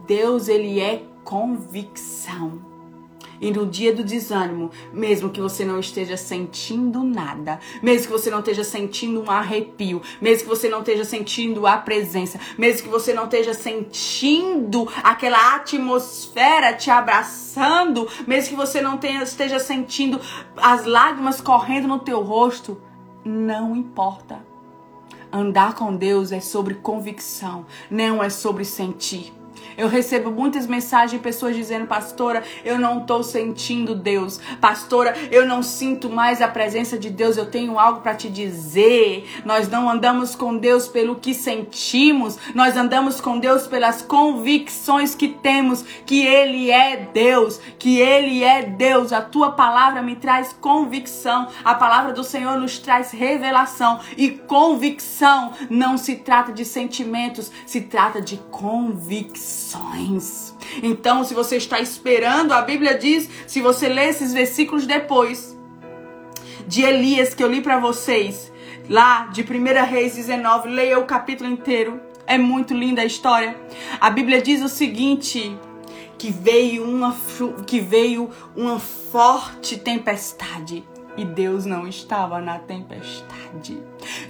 Deus, 0.05 0.47
ele 0.47 0.79
é 0.79 1.03
convicção. 1.23 2.74
E 3.39 3.51
no 3.51 3.65
dia 3.65 3.93
do 3.93 4.03
desânimo, 4.03 4.71
mesmo 4.93 5.29
que 5.29 5.41
você 5.41 5.65
não 5.65 5.79
esteja 5.79 6.17
sentindo 6.17 7.03
nada, 7.03 7.59
mesmo 7.81 8.07
que 8.07 8.11
você 8.11 8.29
não 8.29 8.39
esteja 8.39 8.63
sentindo 8.63 9.21
um 9.21 9.29
arrepio, 9.29 10.01
mesmo 10.21 10.43
que 10.43 10.49
você 10.49 10.69
não 10.69 10.79
esteja 10.79 11.03
sentindo 11.03 11.67
a 11.67 11.77
presença, 11.77 12.39
mesmo 12.57 12.83
que 12.83 12.89
você 12.89 13.13
não 13.13 13.25
esteja 13.25 13.53
sentindo 13.53 14.87
aquela 15.03 15.55
atmosfera 15.55 16.73
te 16.73 16.89
abraçando, 16.89 18.07
mesmo 18.25 18.49
que 18.49 18.55
você 18.55 18.81
não 18.81 18.97
tenha, 18.97 19.23
esteja 19.23 19.59
sentindo 19.59 20.19
as 20.57 20.85
lágrimas 20.85 21.41
correndo 21.41 21.87
no 21.87 21.99
teu 21.99 22.21
rosto, 22.21 22.81
não 23.23 23.75
importa. 23.75 24.45
Andar 25.31 25.73
com 25.73 25.95
Deus 25.95 26.31
é 26.31 26.39
sobre 26.39 26.75
convicção, 26.75 27.65
não 27.89 28.23
é 28.23 28.29
sobre 28.29 28.63
sentir. 28.63 29.33
Eu 29.77 29.87
recebo 29.87 30.31
muitas 30.31 30.67
mensagens 30.67 31.11
de 31.11 31.19
pessoas 31.19 31.55
dizendo: 31.55 31.87
Pastora, 31.87 32.43
eu 32.63 32.79
não 32.79 32.99
estou 32.99 33.23
sentindo 33.23 33.95
Deus. 33.95 34.39
Pastora, 34.61 35.13
eu 35.31 35.45
não 35.45 35.61
sinto 35.61 36.09
mais 36.09 36.41
a 36.41 36.47
presença 36.47 36.97
de 36.97 37.09
Deus. 37.09 37.37
Eu 37.37 37.45
tenho 37.45 37.77
algo 37.77 38.01
para 38.01 38.15
te 38.15 38.29
dizer. 38.29 39.27
Nós 39.43 39.67
não 39.67 39.89
andamos 39.89 40.35
com 40.35 40.57
Deus 40.57 40.87
pelo 40.87 41.15
que 41.15 41.33
sentimos, 41.33 42.37
nós 42.53 42.77
andamos 42.77 43.19
com 43.19 43.39
Deus 43.39 43.67
pelas 43.67 44.01
convicções 44.01 45.13
que 45.13 45.27
temos 45.27 45.83
que 46.05 46.25
Ele 46.25 46.71
é 46.71 47.07
Deus, 47.13 47.59
que 47.77 47.99
Ele 47.99 48.43
é 48.43 48.63
Deus. 48.63 49.11
A 49.11 49.21
tua 49.21 49.51
palavra 49.51 50.01
me 50.01 50.15
traz 50.15 50.53
convicção, 50.53 51.47
a 51.63 51.75
palavra 51.75 52.13
do 52.13 52.23
Senhor 52.23 52.57
nos 52.57 52.79
traz 52.79 53.11
revelação. 53.11 53.99
E 54.15 54.31
convicção 54.31 55.51
não 55.69 55.97
se 55.97 56.17
trata 56.17 56.51
de 56.53 56.63
sentimentos, 56.63 57.51
se 57.65 57.81
trata 57.81 58.21
de 58.21 58.37
convicção. 58.49 59.64
Então, 60.81 61.23
se 61.23 61.33
você 61.33 61.57
está 61.57 61.79
esperando, 61.79 62.51
a 62.51 62.61
Bíblia 62.61 62.97
diz, 62.97 63.29
se 63.47 63.61
você 63.61 63.87
ler 63.87 64.09
esses 64.09 64.33
versículos 64.33 64.85
depois 64.85 65.57
de 66.67 66.81
Elias 66.81 67.33
que 67.33 67.43
eu 67.43 67.51
li 67.51 67.61
para 67.61 67.79
vocês, 67.79 68.51
lá 68.89 69.27
de 69.27 69.41
1 69.41 69.85
Reis 69.85 70.15
19, 70.15 70.69
leia 70.69 70.99
o 70.99 71.05
capítulo 71.05 71.49
inteiro. 71.49 71.99
É 72.27 72.37
muito 72.37 72.73
linda 72.73 73.01
a 73.01 73.05
história. 73.05 73.55
A 74.01 74.09
Bíblia 74.09 74.41
diz 74.41 74.63
o 74.63 74.69
seguinte: 74.69 75.55
que 76.17 76.31
veio 76.31 76.83
uma 76.83 77.15
que 77.67 77.79
veio 77.79 78.29
uma 78.55 78.79
forte 78.79 79.77
tempestade 79.77 80.83
e 81.17 81.25
Deus 81.25 81.65
não 81.65 81.87
estava 81.87 82.41
na 82.41 82.59
tempestade. 82.59 83.81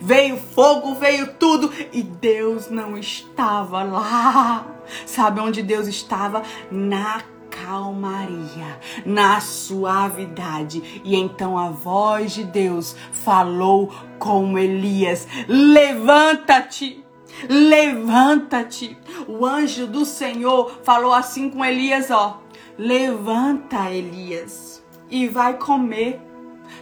Veio 0.01 0.37
fogo, 0.37 0.95
veio 0.95 1.33
tudo 1.33 1.71
e 1.91 2.01
Deus 2.03 2.69
não 2.69 2.97
estava 2.97 3.83
lá. 3.83 4.65
Sabe 5.05 5.39
onde 5.39 5.63
Deus 5.63 5.87
estava? 5.87 6.43
Na 6.69 7.23
calmaria, 7.49 8.79
na 9.05 9.39
suavidade. 9.39 11.01
E 11.03 11.15
então 11.15 11.57
a 11.57 11.69
voz 11.69 12.33
de 12.33 12.43
Deus 12.43 12.95
falou 13.11 13.91
com 14.19 14.57
Elias: 14.57 15.27
Levanta-te. 15.47 17.03
Levanta-te. 17.49 18.97
O 19.27 19.45
anjo 19.45 19.87
do 19.87 20.05
Senhor 20.05 20.79
falou 20.83 21.13
assim 21.13 21.49
com 21.49 21.63
Elias, 21.63 22.11
ó: 22.11 22.41
Levanta, 22.77 23.89
Elias, 23.89 24.83
e 25.09 25.27
vai 25.27 25.57
comer. 25.57 26.21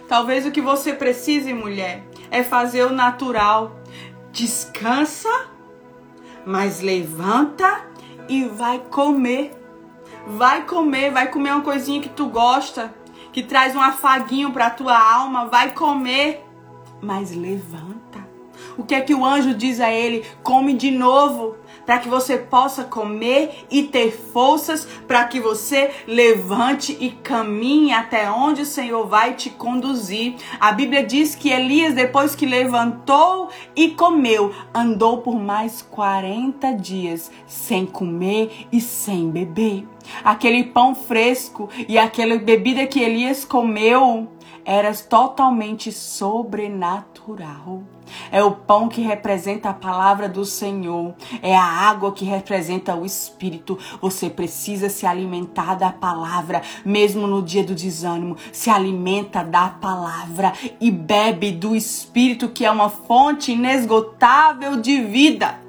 Talvez 0.08 0.46
o 0.46 0.50
que 0.50 0.60
você 0.60 0.92
precise, 0.92 1.52
mulher, 1.52 2.04
é 2.30 2.42
fazer 2.42 2.84
o 2.84 2.92
natural. 2.92 3.76
Descansa, 4.32 5.48
mas 6.44 6.80
levanta 6.80 7.86
e 8.28 8.44
vai 8.44 8.78
comer. 8.78 9.52
Vai 10.26 10.64
comer, 10.64 11.10
vai 11.10 11.30
comer 11.30 11.50
uma 11.52 11.60
coisinha 11.60 12.00
que 12.00 12.08
tu 12.08 12.26
gosta, 12.26 12.94
que 13.32 13.42
traz 13.42 13.76
um 13.76 13.80
afaguinho 13.80 14.52
para 14.52 14.70
tua 14.70 14.96
alma, 14.96 15.46
vai 15.46 15.72
comer, 15.72 16.44
mas 17.00 17.34
levanta. 17.34 17.94
O 18.76 18.84
que 18.84 18.94
é 18.94 19.00
que 19.00 19.14
o 19.14 19.24
anjo 19.24 19.54
diz 19.54 19.80
a 19.80 19.90
ele? 19.90 20.24
Come 20.42 20.74
de 20.74 20.90
novo 20.90 21.56
para 21.84 21.98
que 21.98 22.08
você 22.08 22.38
possa 22.38 22.84
comer 22.84 23.66
e 23.70 23.84
ter 23.84 24.10
forças 24.10 24.86
para 25.06 25.24
que 25.24 25.40
você 25.40 25.90
levante 26.06 26.96
e 27.00 27.10
caminhe 27.10 27.92
até 27.92 28.30
onde 28.30 28.62
o 28.62 28.66
Senhor 28.66 29.06
vai 29.06 29.34
te 29.34 29.50
conduzir. 29.50 30.34
A 30.58 30.72
Bíblia 30.72 31.04
diz 31.04 31.34
que 31.34 31.50
Elias, 31.50 31.94
depois 31.94 32.34
que 32.34 32.46
levantou 32.46 33.48
e 33.74 33.90
comeu, 33.90 34.52
andou 34.72 35.18
por 35.18 35.38
mais 35.38 35.82
40 35.82 36.72
dias 36.72 37.30
sem 37.46 37.86
comer 37.86 38.66
e 38.72 38.80
sem 38.80 39.30
beber. 39.30 39.86
Aquele 40.22 40.64
pão 40.64 40.94
fresco 40.94 41.68
e 41.88 41.98
aquela 41.98 42.36
bebida 42.36 42.86
que 42.86 43.00
Elias 43.00 43.44
comeu 43.44 44.28
era 44.64 44.94
totalmente 44.94 45.92
sobrenatural. 45.92 47.82
É 48.30 48.42
o 48.42 48.52
pão 48.52 48.88
que 48.88 49.00
representa 49.00 49.70
a 49.70 49.74
palavra 49.74 50.28
do 50.28 50.44
Senhor. 50.44 51.14
É 51.42 51.56
a 51.56 51.64
água 51.64 52.12
que 52.12 52.24
representa 52.24 52.94
o 52.94 53.04
Espírito. 53.04 53.78
Você 54.00 54.28
precisa 54.28 54.88
se 54.88 55.06
alimentar 55.06 55.74
da 55.74 55.90
palavra, 55.90 56.62
mesmo 56.84 57.26
no 57.26 57.42
dia 57.42 57.64
do 57.64 57.74
desânimo. 57.74 58.36
Se 58.52 58.70
alimenta 58.70 59.42
da 59.42 59.68
palavra 59.68 60.52
e 60.80 60.90
bebe 60.90 61.50
do 61.50 61.74
Espírito, 61.74 62.48
que 62.48 62.64
é 62.64 62.70
uma 62.70 62.88
fonte 62.88 63.52
inesgotável 63.52 64.80
de 64.80 65.00
vida. 65.00 65.63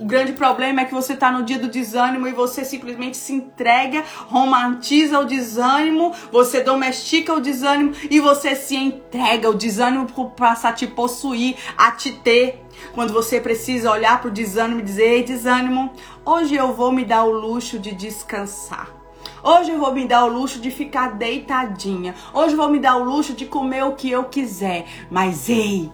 O 0.00 0.06
grande 0.06 0.32
problema 0.32 0.80
é 0.80 0.84
que 0.86 0.94
você 0.94 1.12
está 1.12 1.30
no 1.30 1.44
dia 1.44 1.58
do 1.58 1.68
desânimo 1.68 2.26
e 2.26 2.32
você 2.32 2.64
simplesmente 2.64 3.18
se 3.18 3.34
entrega, 3.34 4.02
romantiza 4.28 5.20
o 5.20 5.26
desânimo, 5.26 6.14
você 6.32 6.62
domestica 6.62 7.34
o 7.34 7.40
desânimo 7.40 7.92
e 8.10 8.18
você 8.18 8.56
se 8.56 8.74
entrega. 8.74 9.50
O 9.50 9.54
desânimo 9.54 10.06
passa 10.34 10.70
a 10.70 10.72
te 10.72 10.86
possuir, 10.86 11.54
a 11.76 11.90
te 11.90 12.12
ter. 12.12 12.64
Quando 12.94 13.12
você 13.12 13.42
precisa 13.42 13.90
olhar 13.90 14.22
para 14.22 14.30
o 14.30 14.32
desânimo 14.32 14.80
e 14.80 14.84
dizer: 14.84 15.16
Ei, 15.16 15.22
desânimo, 15.22 15.92
hoje 16.24 16.54
eu 16.54 16.72
vou 16.72 16.90
me 16.90 17.04
dar 17.04 17.24
o 17.24 17.30
luxo 17.30 17.78
de 17.78 17.94
descansar. 17.94 19.00
Hoje 19.42 19.70
eu 19.70 19.78
vou 19.78 19.92
me 19.92 20.06
dar 20.06 20.24
o 20.24 20.28
luxo 20.28 20.60
de 20.60 20.70
ficar 20.70 21.18
deitadinha. 21.18 22.14
Hoje 22.32 22.52
eu 22.52 22.56
vou 22.58 22.68
me 22.68 22.78
dar 22.78 22.96
o 22.96 23.04
luxo 23.04 23.34
de 23.34 23.46
comer 23.46 23.84
o 23.84 23.94
que 23.94 24.10
eu 24.10 24.24
quiser. 24.24 24.86
Mas 25.10 25.48
ei, 25.48 25.90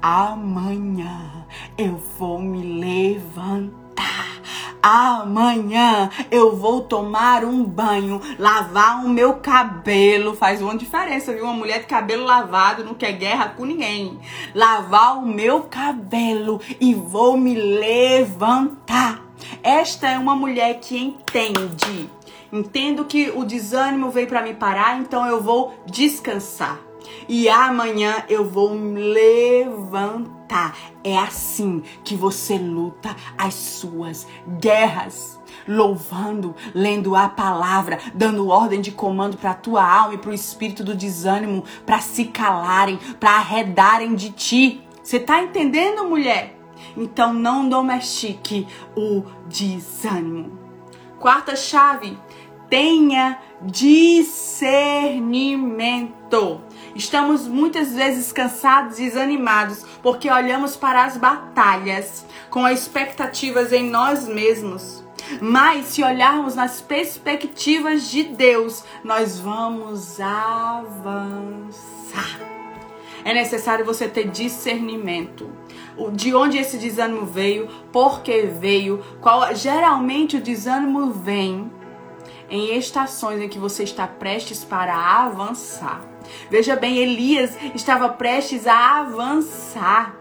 amanhã 0.00 1.46
eu 1.76 1.96
vou 2.18 2.40
me 2.40 2.80
levantar. 2.80 3.78
Amanhã 4.82 6.08
eu 6.30 6.54
vou 6.56 6.80
tomar 6.82 7.44
um 7.44 7.64
banho, 7.64 8.20
lavar 8.38 9.04
o 9.04 9.08
meu 9.08 9.34
cabelo. 9.34 10.34
Faz 10.34 10.62
uma 10.62 10.76
diferença, 10.76 11.32
viu? 11.32 11.44
Uma 11.44 11.52
mulher 11.52 11.80
de 11.80 11.86
cabelo 11.86 12.24
lavado 12.24 12.84
não 12.84 12.94
quer 12.94 13.12
guerra 13.12 13.48
com 13.50 13.64
ninguém. 13.64 14.18
Lavar 14.54 15.18
o 15.18 15.26
meu 15.26 15.62
cabelo 15.62 16.60
e 16.80 16.94
vou 16.94 17.36
me 17.36 17.54
levantar. 17.54 19.22
Esta 19.62 20.08
é 20.08 20.18
uma 20.18 20.36
mulher 20.36 20.78
que 20.80 20.96
entende. 20.96 22.08
Entendo 22.52 23.04
que 23.04 23.30
o 23.30 23.44
desânimo 23.44 24.10
veio 24.10 24.26
para 24.26 24.42
me 24.42 24.54
parar, 24.54 24.98
então 24.98 25.26
eu 25.26 25.42
vou 25.42 25.74
descansar. 25.86 26.87
E 27.28 27.48
amanhã 27.48 28.24
eu 28.28 28.48
vou 28.48 28.74
me 28.74 29.00
levantar. 29.00 30.76
É 31.04 31.16
assim 31.16 31.82
que 32.04 32.14
você 32.14 32.56
luta 32.58 33.14
as 33.36 33.54
suas 33.54 34.26
guerras. 34.60 35.38
Louvando, 35.66 36.54
lendo 36.74 37.14
a 37.14 37.28
palavra, 37.28 37.98
dando 38.14 38.48
ordem 38.48 38.80
de 38.80 38.90
comando 38.90 39.36
para 39.36 39.50
a 39.50 39.54
tua 39.54 39.86
alma 39.86 40.14
e 40.14 40.18
para 40.18 40.30
o 40.30 40.34
espírito 40.34 40.82
do 40.82 40.94
desânimo, 40.94 41.62
para 41.84 42.00
se 42.00 42.26
calarem, 42.26 42.98
para 43.20 43.32
arredarem 43.32 44.14
de 44.14 44.30
ti. 44.30 44.82
Você 45.02 45.20
tá 45.20 45.42
entendendo, 45.42 46.04
mulher? 46.04 46.58
Então 46.96 47.32
não 47.32 47.68
domestique 47.68 48.66
o 48.96 49.24
desânimo. 49.46 50.58
Quarta 51.18 51.56
chave, 51.56 52.16
tenha 52.68 53.38
discernimento. 53.60 56.60
Estamos 56.94 57.46
muitas 57.46 57.94
vezes 57.94 58.32
cansados 58.32 58.98
e 58.98 59.04
desanimados 59.04 59.84
porque 60.02 60.30
olhamos 60.30 60.76
para 60.76 61.04
as 61.04 61.16
batalhas 61.16 62.26
com 62.50 62.68
expectativas 62.68 63.72
em 63.72 63.88
nós 63.88 64.28
mesmos. 64.28 65.02
Mas 65.40 65.86
se 65.86 66.02
olharmos 66.02 66.54
nas 66.54 66.80
perspectivas 66.80 68.10
de 68.10 68.24
Deus, 68.24 68.82
nós 69.04 69.38
vamos 69.38 70.20
avançar. 70.20 72.40
É 73.24 73.34
necessário 73.34 73.84
você 73.84 74.08
ter 74.08 74.30
discernimento 74.30 75.50
de 76.12 76.34
onde 76.34 76.56
esse 76.56 76.78
desânimo 76.78 77.26
veio, 77.26 77.68
por 77.92 78.22
que 78.22 78.42
veio, 78.42 79.04
qual 79.20 79.54
geralmente 79.54 80.36
o 80.36 80.40
desânimo 80.40 81.10
vem 81.10 81.70
em 82.48 82.76
estações 82.76 83.40
em 83.40 83.48
que 83.48 83.58
você 83.58 83.82
está 83.82 84.06
prestes 84.06 84.64
para 84.64 84.94
avançar. 84.94 86.02
Veja 86.50 86.76
bem, 86.76 86.98
Elias 86.98 87.56
estava 87.74 88.08
prestes 88.08 88.66
a 88.66 89.00
avançar 89.00 90.16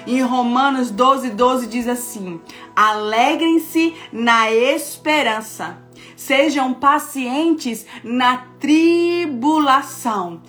Em 0.07 0.21
Romanos 0.21 0.91
12, 0.91 1.31
12 1.31 1.65
diz 1.67 1.87
assim: 1.87 2.39
Alegrem-se 2.75 3.95
na 4.11 4.51
esperança, 4.51 5.79
sejam 6.15 6.73
pacientes 6.73 7.85
na 8.03 8.37
tribulação, 8.59 10.41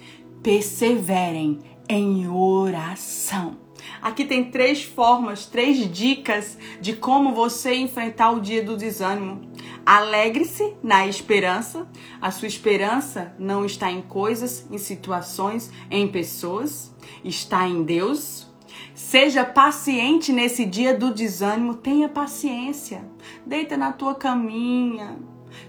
perseverem 0.43 1.61
em 1.89 2.29
oração. 2.29 3.66
Aqui 4.07 4.25
tem 4.25 4.45
três 4.53 4.85
formas, 4.85 5.47
três 5.47 5.91
dicas 5.93 6.57
de 6.81 6.93
como 6.93 7.35
você 7.35 7.75
enfrentar 7.75 8.31
o 8.31 8.41
dia 8.41 8.63
do 8.63 8.77
desânimo. 8.77 9.51
Alegre-se 9.85 10.75
na 10.81 11.09
esperança. 11.09 11.89
A 12.21 12.31
sua 12.31 12.47
esperança 12.47 13.35
não 13.37 13.65
está 13.65 13.91
em 13.91 14.01
coisas, 14.01 14.65
em 14.71 14.79
situações, 14.79 15.73
em 15.91 16.07
pessoas, 16.07 16.95
está 17.25 17.67
em 17.67 17.83
Deus. 17.83 18.47
Seja 18.95 19.45
paciente 19.45 20.33
nesse 20.33 20.65
dia 20.65 20.97
do 20.97 21.13
desânimo, 21.13 21.75
tenha 21.75 22.09
paciência. 22.09 23.05
Deita 23.45 23.77
na 23.77 23.91
tua 23.91 24.15
caminha, 24.15 25.19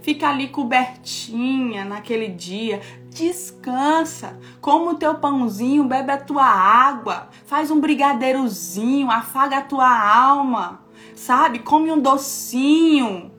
fica 0.03 0.29
ali 0.29 0.49
cobertinha 0.49 1.83
naquele 1.83 2.27
dia, 2.27 2.81
descansa, 3.17 4.39
come 4.61 4.89
o 4.89 4.95
teu 4.95 5.15
pãozinho, 5.15 5.83
bebe 5.83 6.11
a 6.11 6.17
tua 6.17 6.45
água, 6.45 7.29
faz 7.45 7.71
um 7.71 7.79
brigadeirozinho, 7.79 9.09
afaga 9.09 9.57
a 9.57 9.61
tua 9.61 9.89
alma, 9.89 10.81
sabe? 11.15 11.59
Come 11.59 11.91
um 11.91 11.99
docinho, 11.99 13.31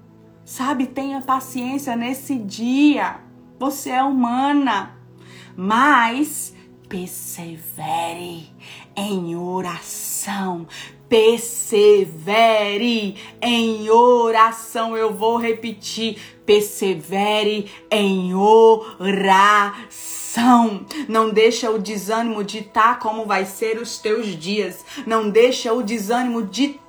sabe? 0.44 0.86
Tenha 0.86 1.22
paciência 1.22 1.94
nesse 1.94 2.36
dia. 2.36 3.20
Você 3.58 3.90
é 3.90 4.02
humana, 4.02 4.96
mas 5.56 6.54
persevere 6.88 8.52
em 8.96 9.36
oração, 9.36 10.66
persevere 11.08 12.36
em 13.40 13.88
oração. 13.90 14.96
Eu 14.96 15.12
vou 15.14 15.36
repetir: 15.36 16.18
persevere 16.44 17.70
em 17.90 18.34
oração 18.34 20.18
não 21.08 21.30
deixa 21.30 21.70
o 21.70 21.78
desânimo 21.78 22.44
ditar 22.44 22.98
como 22.98 23.24
vai 23.24 23.44
ser 23.44 23.78
os 23.78 23.98
teus 23.98 24.26
dias. 24.38 24.84
Não 25.06 25.30
deixa 25.30 25.72
o 25.72 25.82
desânimo 25.82 26.42
ditar 26.42 26.87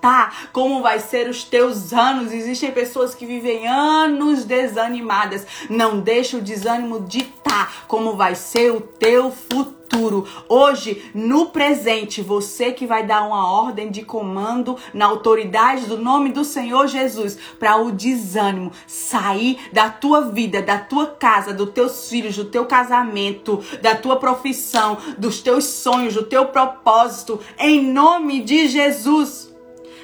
como 0.52 0.82
vai 0.82 1.00
ser 1.00 1.30
os 1.30 1.44
teus 1.44 1.94
anos. 1.94 2.32
Existem 2.32 2.72
pessoas 2.72 3.16
que 3.16 3.26
vivem 3.26 3.68
anos 3.68 4.46
desanimadas. 4.46 5.46
Não 5.70 6.00
deixa 6.00 6.38
o 6.38 6.42
desânimo 6.42 7.02
ditar 7.02 7.86
como 7.88 8.16
vai 8.16 8.36
ser 8.36 8.72
o 8.72 8.82
teu 8.82 9.32
futuro 9.32 9.80
futuro. 9.90 10.28
Hoje, 10.48 11.10
no 11.16 11.48
presente, 11.48 12.22
você 12.22 12.72
que 12.72 12.86
vai 12.86 13.06
dar 13.06 13.24
uma 13.24 13.52
ordem 13.52 13.90
de 13.90 14.04
comando 14.04 14.78
na 14.94 15.06
autoridade 15.08 15.88
do 15.88 15.98
nome 15.98 16.32
do 16.32 16.46
Senhor 16.46 16.88
Jesus 16.88 17.38
para 17.60 17.78
o 17.78 17.92
desânimo 17.92 18.72
sair 18.86 19.58
da 19.74 19.90
tua 19.90 20.22
vida, 20.30 20.62
da 20.62 20.78
tua 20.78 21.08
casa, 21.08 21.54
dos 21.54 21.72
teus 21.72 22.08
filhos, 22.08 22.38
do 22.38 22.46
teu 22.46 22.66
casamento, 22.66 23.64
da 23.82 23.96
tua 23.96 24.18
profissão, 24.18 24.98
dos 25.18 25.42
teus 25.42 25.66
sonhos, 25.66 26.14
do 26.14 26.24
teu 26.24 26.46
propósito, 26.46 27.40
em 27.58 27.84
nome 27.84 28.42
de 28.42 28.68
Jesus. 28.68 29.49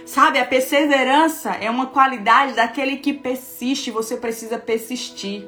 Sabe, 0.06 0.40
a 0.40 0.46
perseverança 0.46 1.52
é 1.52 1.70
uma 1.70 1.88
qualidade 1.88 2.54
daquele 2.54 2.98
que 2.98 3.12
persiste, 3.12 3.90
você 3.90 4.16
precisa 4.16 4.60
persistir. 4.60 5.48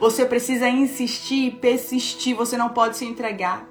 Você 0.00 0.24
precisa 0.24 0.68
insistir 0.68 1.46
e 1.46 1.50
persistir, 1.50 2.34
você 2.34 2.56
não 2.56 2.70
pode 2.70 2.96
se 2.96 3.04
entregar. 3.04 3.68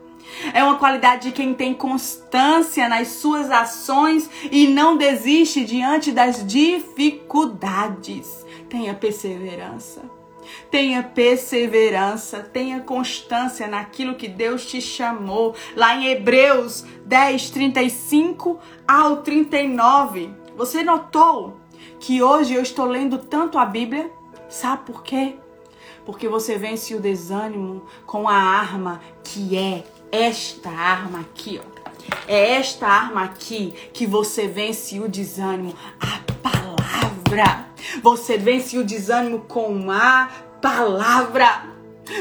É 0.53 0.63
uma 0.63 0.77
qualidade 0.77 1.29
de 1.29 1.31
quem 1.31 1.53
tem 1.53 1.73
constância 1.73 2.87
nas 2.87 3.07
suas 3.07 3.49
ações 3.49 4.29
e 4.51 4.67
não 4.67 4.95
desiste 4.95 5.65
diante 5.65 6.11
das 6.11 6.45
dificuldades. 6.45 8.45
Tenha 8.69 8.93
perseverança. 8.93 10.16
Tenha 10.69 11.03
perseverança, 11.03 12.39
tenha 12.39 12.79
constância 12.81 13.67
naquilo 13.67 14.15
que 14.15 14.27
Deus 14.27 14.65
te 14.65 14.81
chamou. 14.81 15.55
Lá 15.75 15.95
em 15.95 16.07
Hebreus 16.07 16.85
10, 17.05 17.49
35 17.49 18.59
ao 18.87 19.17
39. 19.17 20.29
Você 20.55 20.83
notou 20.83 21.57
que 21.99 22.21
hoje 22.21 22.53
eu 22.53 22.61
estou 22.61 22.85
lendo 22.85 23.17
tanto 23.17 23.57
a 23.57 23.65
Bíblia? 23.65 24.11
Sabe 24.49 24.85
por 24.85 25.03
quê? 25.03 25.35
Porque 26.05 26.27
você 26.27 26.57
vence 26.57 26.95
o 26.95 27.01
desânimo 27.01 27.85
com 28.05 28.27
a 28.29 28.35
arma 28.35 29.01
que 29.23 29.57
é 29.57 29.83
esta 30.11 30.69
arma 30.69 31.19
aqui, 31.19 31.59
ó. 31.61 31.77
É 32.27 32.51
esta 32.53 32.87
arma 32.87 33.23
aqui 33.23 33.73
que 33.93 34.05
você 34.05 34.47
vence 34.47 34.99
o 34.99 35.09
desânimo, 35.09 35.75
a 35.99 36.19
palavra. 37.27 37.67
Você 38.01 38.37
vence 38.37 38.77
o 38.77 38.83
desânimo 38.83 39.39
com 39.39 39.91
a 39.91 40.29
palavra. 40.61 41.75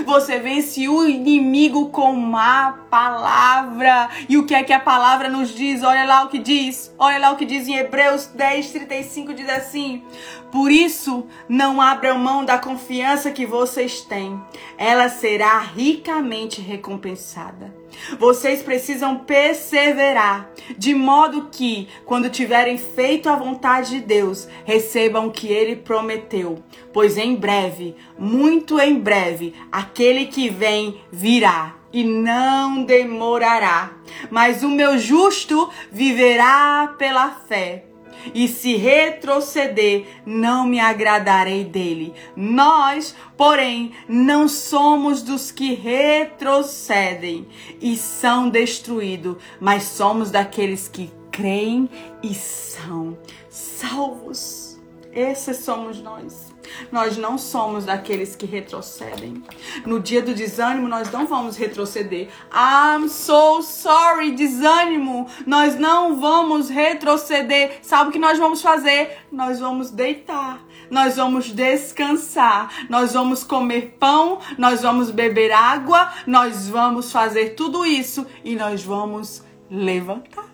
Você 0.05 0.41
vence 0.41 0.89
o 0.89 1.09
inimigo 1.09 1.91
com 1.91 2.13
uma 2.13 2.73
palavra. 2.91 4.09
E 4.29 4.37
o 4.37 4.45
que 4.45 4.55
é 4.55 4.65
que 4.65 4.73
a 4.73 4.81
palavra 4.81 5.29
nos 5.29 5.55
diz? 5.55 5.85
Olha 5.85 6.05
lá 6.05 6.25
o 6.25 6.29
que 6.29 6.41
diz. 6.41 6.93
Olha 6.99 7.19
lá 7.19 7.31
o 7.31 7.37
que 7.37 7.45
diz 7.45 7.69
em 7.69 7.77
Hebreus 7.77 8.27
10, 8.27 8.73
35, 8.73 9.33
diz 9.33 9.49
assim: 9.49 10.03
Por 10.51 10.73
isso, 10.73 11.25
não 11.49 11.81
abram 11.81 12.19
mão 12.19 12.45
da 12.45 12.59
confiança 12.59 13.31
que 13.31 13.47
vocês 13.47 14.01
têm. 14.01 14.41
Ela 14.77 15.09
será 15.09 15.61
ricamente 15.61 16.61
recompensada. 16.61 17.73
Vocês 18.19 18.63
precisam 18.63 19.19
perseverar, 19.19 20.51
de 20.77 20.95
modo 20.95 21.49
que, 21.51 21.89
quando 22.05 22.31
tiverem 22.31 22.79
feito 22.79 23.29
a 23.29 23.37
vontade 23.37 23.91
de 23.91 24.01
Deus, 24.01 24.49
recebam 24.65 25.27
o 25.27 25.33
que 25.33 25.49
ele 25.49 25.77
prometeu. 25.77 26.63
Pois 26.93 27.17
em 27.17 27.35
breve, 27.35 27.95
muito 28.19 28.81
em 28.81 28.99
breve, 28.99 29.55
aquele 29.71 30.27
que 30.27 30.49
vem 30.49 31.01
virá 31.11 31.75
e 31.93 32.05
não 32.05 32.85
demorará. 32.85 33.93
Mas 34.31 34.63
o 34.63 34.69
meu 34.69 34.99
justo 34.99 35.71
viverá 35.91 36.95
pela 36.99 37.31
fé 37.31 37.86
e 38.35 38.49
se 38.49 38.77
retroceder, 38.77 40.07
não 40.24 40.66
me 40.66 40.81
agradarei 40.81 41.64
dele. 41.64 42.14
Nós, 42.35 43.14
porém, 43.37 43.93
não 44.09 44.49
somos 44.49 45.22
dos 45.22 45.51
que 45.51 45.74
retrocedem 45.74 47.47
e 47.81 47.97
são 47.97 48.49
destruídos, 48.49 49.37
mas 49.61 49.85
somos 49.85 50.31
daqueles 50.31 50.89
que 50.89 51.11
creem 51.31 51.89
e 52.22 52.35
são 52.35 53.16
salvos. 53.49 54.66
Esses 55.17 55.61
somos 55.61 55.99
nós. 56.03 56.53
Nós 56.93 57.17
não 57.17 57.39
somos 57.39 57.87
daqueles 57.87 58.37
que 58.37 58.45
retrocedem. 58.45 59.43
No 59.87 59.99
dia 59.99 60.21
do 60.21 60.35
desânimo, 60.35 60.87
nós 60.87 61.11
não 61.11 61.27
vamos 61.27 61.57
retroceder. 61.57 62.29
I'm 62.53 63.09
so 63.09 63.62
sorry, 63.62 64.33
desânimo. 64.33 65.27
Nós 65.47 65.75
não 65.75 66.21
vamos 66.21 66.69
retroceder. 66.69 67.79
Sabe 67.81 68.11
o 68.11 68.12
que 68.12 68.19
nós 68.19 68.39
vamos 68.39 68.61
fazer? 68.61 69.17
Nós 69.33 69.59
vamos 69.59 69.91
deitar. 69.91 70.61
Nós 70.91 71.17
vamos 71.17 71.51
descansar. 71.51 72.71
Nós 72.91 73.14
vamos 73.14 73.43
comer 73.43 73.97
pão. 73.99 74.39
Nós 74.59 74.83
vamos 74.83 75.11
beber 75.11 75.51
água. 75.51 76.12
Nós 76.27 76.69
vamos 76.69 77.11
fazer 77.11 77.55
tudo 77.55 77.87
isso 77.87 78.27
e 78.45 78.55
nós 78.55 78.85
vamos 78.85 79.43
levantar. 79.71 80.45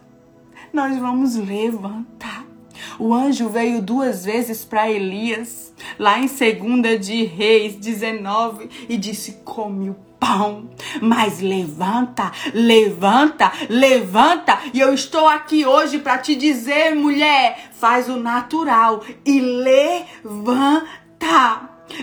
Nós 0.72 0.96
vamos 0.98 1.34
levantar. 1.34 2.51
O 2.98 3.12
anjo 3.14 3.48
veio 3.48 3.80
duas 3.82 4.24
vezes 4.24 4.64
para 4.64 4.90
Elias, 4.90 5.72
lá 5.98 6.18
em 6.18 6.26
2 6.26 7.06
de 7.06 7.24
Reis 7.24 7.76
19, 7.76 8.68
e 8.88 8.96
disse: 8.96 9.40
Come 9.44 9.90
o 9.90 9.96
pão, 10.22 10.70
mas 11.00 11.40
levanta, 11.40 12.30
levanta, 12.54 13.50
levanta. 13.68 14.58
E 14.72 14.78
eu 14.78 14.94
estou 14.94 15.26
aqui 15.26 15.66
hoje 15.66 15.98
para 15.98 16.18
te 16.18 16.36
dizer, 16.36 16.94
mulher, 16.94 17.70
faz 17.72 18.08
o 18.08 18.16
natural 18.16 19.02
e 19.24 19.40
levanta. 19.40 20.92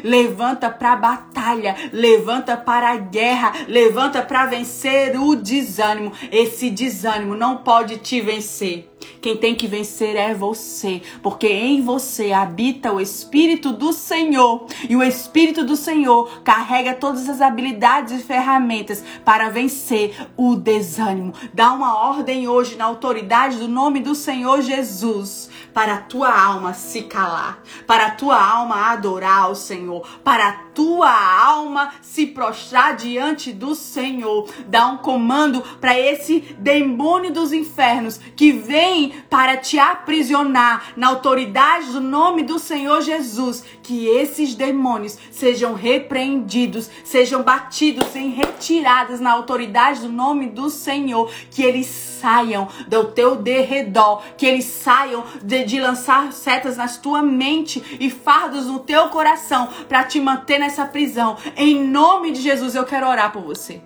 Levanta 0.03 0.69
para 0.69 0.93
a 0.93 0.95
batalha, 0.95 1.75
levanta 1.91 2.55
para 2.57 2.91
a 2.91 2.97
guerra, 2.97 3.53
levanta 3.67 4.21
para 4.21 4.45
vencer 4.45 5.19
o 5.19 5.35
desânimo. 5.35 6.11
Esse 6.31 6.69
desânimo 6.69 7.35
não 7.35 7.57
pode 7.57 7.97
te 7.97 8.21
vencer. 8.21 8.89
Quem 9.21 9.35
tem 9.35 9.55
que 9.55 9.67
vencer 9.67 10.15
é 10.15 10.33
você, 10.33 11.01
porque 11.21 11.47
em 11.47 11.81
você 11.81 12.31
habita 12.31 12.91
o 12.91 13.01
Espírito 13.01 13.71
do 13.71 13.91
Senhor. 13.91 14.65
E 14.89 14.95
o 14.95 15.03
Espírito 15.03 15.63
do 15.63 15.75
Senhor 15.75 16.41
carrega 16.41 16.93
todas 16.93 17.27
as 17.27 17.41
habilidades 17.41 18.19
e 18.19 18.23
ferramentas 18.23 19.03
para 19.25 19.49
vencer 19.49 20.27
o 20.37 20.55
desânimo. 20.55 21.33
Dá 21.53 21.73
uma 21.73 22.09
ordem 22.09 22.47
hoje 22.47 22.75
na 22.75 22.85
autoridade 22.85 23.57
do 23.57 23.67
nome 23.67 23.99
do 23.99 24.15
Senhor 24.15 24.61
Jesus 24.61 25.49
para 25.79 25.93
a 25.93 26.01
tua 26.01 26.37
alma 26.37 26.73
se 26.73 27.03
calar, 27.03 27.63
para 27.87 28.07
a 28.07 28.11
tua 28.11 28.37
alma 28.37 28.91
adorar 28.91 29.49
o 29.49 29.55
Senhor, 29.55 30.05
para 30.25 30.49
a 30.49 30.51
tua 30.51 31.09
alma 31.09 31.93
se 32.01 32.25
prostrar 32.25 32.97
diante 32.97 33.53
do 33.53 33.73
Senhor. 33.73 34.49
Dá 34.67 34.87
um 34.87 34.97
comando 34.97 35.61
para 35.79 35.97
esse 35.97 36.41
demônio 36.59 37.31
dos 37.31 37.53
infernos 37.53 38.19
que 38.35 38.51
vem 38.51 39.13
para 39.29 39.55
te 39.55 39.79
aprisionar 39.79 40.91
na 40.97 41.07
autoridade 41.07 41.93
do 41.93 42.01
nome 42.01 42.43
do 42.43 42.59
Senhor 42.59 43.01
Jesus. 43.01 43.63
Que 43.81 44.07
esses 44.07 44.55
demônios 44.55 45.17
sejam 45.31 45.75
repreendidos, 45.75 46.89
sejam 47.05 47.41
batidos 47.41 48.15
em 48.17 48.31
retiradas 48.31 49.21
na 49.21 49.31
autoridade 49.31 50.01
do 50.01 50.09
nome 50.09 50.47
do 50.47 50.69
Senhor. 50.69 51.31
Que 51.49 51.63
eles 51.63 51.87
saiam 51.87 52.67
do 52.87 53.05
teu 53.05 53.35
derredor, 53.35 54.21
que 54.37 54.45
eles 54.45 54.65
saiam 54.65 55.23
de, 55.41 55.63
de 55.69 55.79
lançar 55.79 56.33
setas 56.33 56.77
na 56.77 56.87
tua 56.87 57.21
mente 57.21 57.97
e 57.99 58.09
fardos 58.09 58.65
no 58.65 58.79
teu 58.79 59.07
coração 59.09 59.69
para 59.87 60.03
te 60.03 60.19
manter 60.19 60.59
nessa 60.59 60.83
prisão. 60.85 61.37
Em 61.55 61.83
nome 61.83 62.31
de 62.31 62.41
Jesus, 62.41 62.73
eu 62.73 62.83
quero 62.83 63.07
orar 63.07 63.31
por 63.31 63.43
você. 63.43 63.79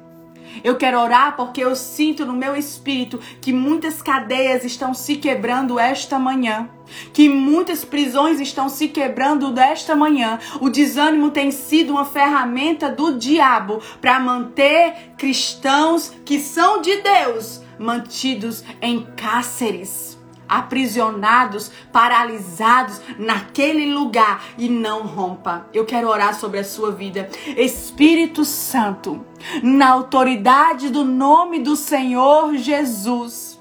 Eu 0.63 0.77
quero 0.77 0.99
orar 0.99 1.35
porque 1.35 1.61
eu 1.61 1.75
sinto 1.75 2.25
no 2.25 2.33
meu 2.33 2.55
espírito 2.55 3.19
que 3.41 3.51
muitas 3.51 4.01
cadeias 4.01 4.63
estão 4.63 4.93
se 4.93 5.17
quebrando 5.17 5.77
esta 5.77 6.17
manhã. 6.17 6.69
Que 7.11 7.27
muitas 7.27 7.83
prisões 7.83 8.39
estão 8.39 8.69
se 8.69 8.87
quebrando 8.87 9.51
desta 9.51 9.95
manhã. 9.95 10.39
O 10.61 10.69
desânimo 10.69 11.31
tem 11.31 11.51
sido 11.51 11.93
uma 11.93 12.05
ferramenta 12.05 12.89
do 12.89 13.17
diabo 13.17 13.81
para 13.99 14.19
manter 14.19 15.13
cristãos 15.17 16.13
que 16.23 16.39
são 16.39 16.81
de 16.81 17.01
Deus 17.01 17.61
mantidos 17.79 18.63
em 18.81 19.05
cárceres 19.17 20.12
aprisionados, 20.47 21.71
paralisados 21.91 23.01
naquele 23.17 23.93
lugar 23.93 24.43
e 24.57 24.69
não 24.69 25.05
rompa. 25.05 25.67
Eu 25.73 25.85
quero 25.85 26.07
orar 26.07 26.33
sobre 26.33 26.59
a 26.59 26.63
sua 26.63 26.91
vida. 26.91 27.29
Espírito 27.57 28.45
Santo, 28.45 29.25
na 29.61 29.89
autoridade 29.89 30.89
do 30.89 31.03
nome 31.03 31.59
do 31.59 31.75
Senhor 31.75 32.55
Jesus, 32.55 33.59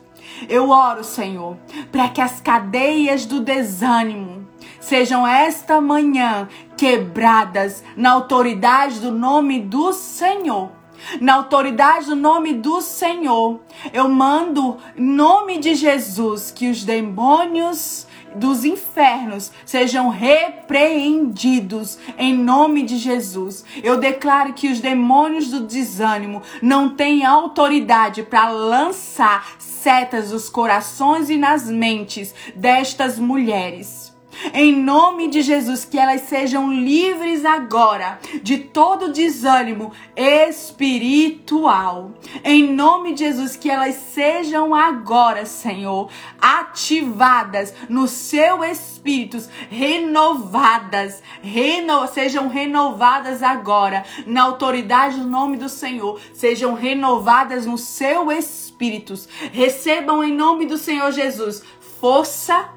eu 0.48 0.70
oro, 0.70 1.04
Senhor, 1.04 1.56
para 1.90 2.08
que 2.08 2.20
as 2.20 2.40
cadeias 2.40 3.26
do 3.26 3.40
desânimo 3.40 4.48
sejam 4.80 5.26
esta 5.26 5.80
manhã 5.80 6.48
quebradas 6.76 7.84
na 7.96 8.10
autoridade 8.10 8.98
do 8.98 9.12
nome 9.12 9.60
do 9.60 9.92
Senhor 9.92 10.81
na 11.20 11.34
autoridade 11.34 12.06
do 12.06 12.16
nome 12.16 12.54
do 12.54 12.80
Senhor, 12.80 13.60
eu 13.92 14.08
mando 14.08 14.78
em 14.96 15.02
nome 15.02 15.58
de 15.58 15.74
Jesus 15.74 16.50
que 16.50 16.70
os 16.70 16.84
demônios 16.84 18.06
dos 18.34 18.64
infernos 18.64 19.52
sejam 19.64 20.08
repreendidos 20.08 21.98
em 22.18 22.34
nome 22.34 22.82
de 22.82 22.96
Jesus. 22.96 23.64
Eu 23.82 23.98
declaro 23.98 24.52
que 24.52 24.68
os 24.68 24.80
demônios 24.80 25.50
do 25.50 25.60
desânimo 25.60 26.42
não 26.62 26.90
têm 26.90 27.24
autoridade 27.24 28.22
para 28.22 28.50
lançar 28.50 29.54
setas 29.58 30.32
nos 30.32 30.48
corações 30.48 31.28
e 31.28 31.36
nas 31.36 31.68
mentes 31.68 32.34
destas 32.54 33.18
mulheres. 33.18 34.11
Em 34.52 34.74
nome 34.74 35.28
de 35.28 35.42
Jesus, 35.42 35.84
que 35.84 35.98
elas 35.98 36.22
sejam 36.22 36.72
livres 36.72 37.44
agora 37.44 38.18
de 38.42 38.58
todo 38.58 39.12
desânimo 39.12 39.92
espiritual. 40.16 42.12
Em 42.42 42.72
nome 42.72 43.14
de 43.14 43.24
Jesus, 43.24 43.56
que 43.56 43.70
elas 43.70 43.94
sejam 43.94 44.74
agora, 44.74 45.46
Senhor, 45.46 46.10
ativadas 46.40 47.74
no 47.88 48.08
seu 48.08 48.64
espírito, 48.64 49.38
renovadas, 49.70 51.22
reno, 51.42 52.06
sejam 52.08 52.48
renovadas 52.48 53.42
agora, 53.42 54.04
na 54.26 54.42
autoridade 54.42 55.18
do 55.18 55.26
nome 55.26 55.56
do 55.56 55.68
Senhor, 55.68 56.20
sejam 56.32 56.74
renovadas 56.74 57.66
no 57.66 57.78
seu 57.78 58.30
espírito. 58.32 59.14
Recebam 59.52 60.24
em 60.24 60.32
nome 60.32 60.66
do 60.66 60.76
Senhor 60.76 61.12
Jesus 61.12 61.62
força, 62.02 62.68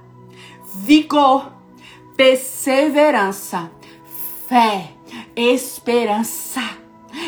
vigor 0.75 1.53
perseverança, 2.15 3.71
fé, 4.47 4.91
esperança. 5.35 6.61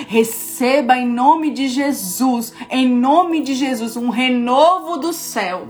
Receba 0.08 0.98
em 0.98 1.08
nome 1.08 1.52
de 1.52 1.68
Jesus, 1.68 2.54
em 2.70 2.88
nome 2.88 3.42
de 3.42 3.54
Jesus, 3.54 3.96
um 3.96 4.10
renovo 4.10 4.98
do 4.98 5.14
céu 5.14 5.68